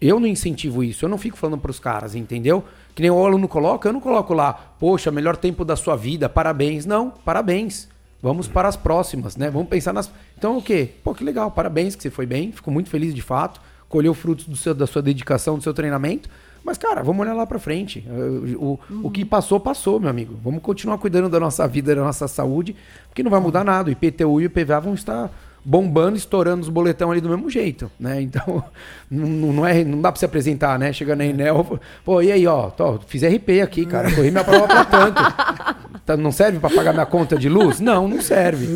[0.01, 2.65] Eu não incentivo isso, eu não fico falando pros caras, entendeu?
[2.95, 6.29] Que nem o aluno coloca, eu não coloco lá, poxa, melhor tempo da sua vida,
[6.29, 6.87] parabéns.
[6.87, 7.89] Não, parabéns.
[8.23, 9.51] Vamos para as próximas, né?
[9.51, 10.11] Vamos pensar nas.
[10.37, 10.91] Então o quê?
[11.05, 14.47] Pô, que legal, parabéns que você foi bem, fico muito feliz de fato, colheu frutos
[14.47, 16.29] do seu, da sua dedicação, do seu treinamento.
[16.65, 18.05] Mas, cara, vamos olhar lá pra frente.
[18.07, 20.37] Eh, O, o que passou, passou, meu amigo.
[20.43, 22.75] Vamos continuar cuidando da nossa vida, da nossa saúde,
[23.09, 23.89] porque não vai mudar nada.
[23.89, 25.31] O IPTU e o IPVA vão estar
[25.69, 28.23] bombando, estourando os boletão ali do mesmo jeito, né?
[28.23, 28.65] Então,
[29.11, 30.95] não, não é, não dá pra se apresentar, né?
[30.95, 34.67] Chega na Enel, pô, e aí, ó, tô, fiz RP aqui, cara, corri minha prova
[34.67, 35.23] pra tanto.
[36.07, 37.81] Tá, não serve pra pagar minha conta de luz?
[37.81, 38.67] Não, não serve.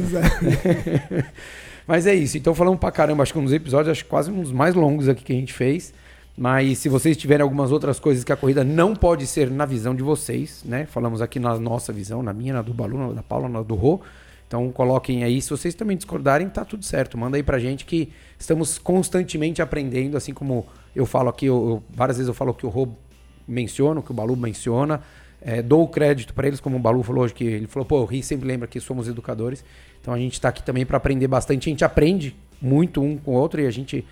[1.88, 2.36] Mas é isso.
[2.36, 4.74] Então falamos pra caramba, acho que um dos episódios, acho que quase um dos mais
[4.74, 5.94] longos aqui que a gente fez.
[6.36, 9.94] Mas se vocês tiverem algumas outras coisas que a corrida não pode ser na visão
[9.94, 10.84] de vocês, né?
[10.84, 13.76] Falamos aqui na nossa visão, na minha, na do Balu, na da Paula, na do
[13.76, 14.02] Rô.
[14.52, 15.40] Então coloquem aí.
[15.40, 17.16] Se vocês também discordarem, tá tudo certo.
[17.16, 21.82] Manda aí pra gente que estamos constantemente aprendendo, assim como eu falo aqui, eu, eu-
[21.88, 22.86] várias vezes eu falo que o Rô
[23.48, 25.00] menciona, que o Balu menciona.
[25.40, 28.04] É, dou crédito para eles, como o Balu falou hoje, que ele falou, pô, o
[28.04, 29.64] Ri sempre lembra que somos educadores.
[30.02, 31.70] Então a gente está aqui também para aprender bastante.
[31.70, 34.04] A gente aprende muito um com o outro e a gente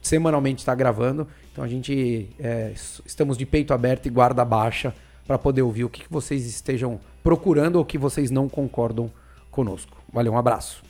[0.00, 1.26] semanalmente está gravando.
[1.50, 2.72] Então a gente é,
[3.04, 4.94] estamos de peito aberto e guarda baixa
[5.26, 9.10] para poder ouvir o que, que vocês estejam procurando ou que vocês não concordam
[9.50, 9.96] conosco.
[10.12, 10.89] Valeu, um abraço.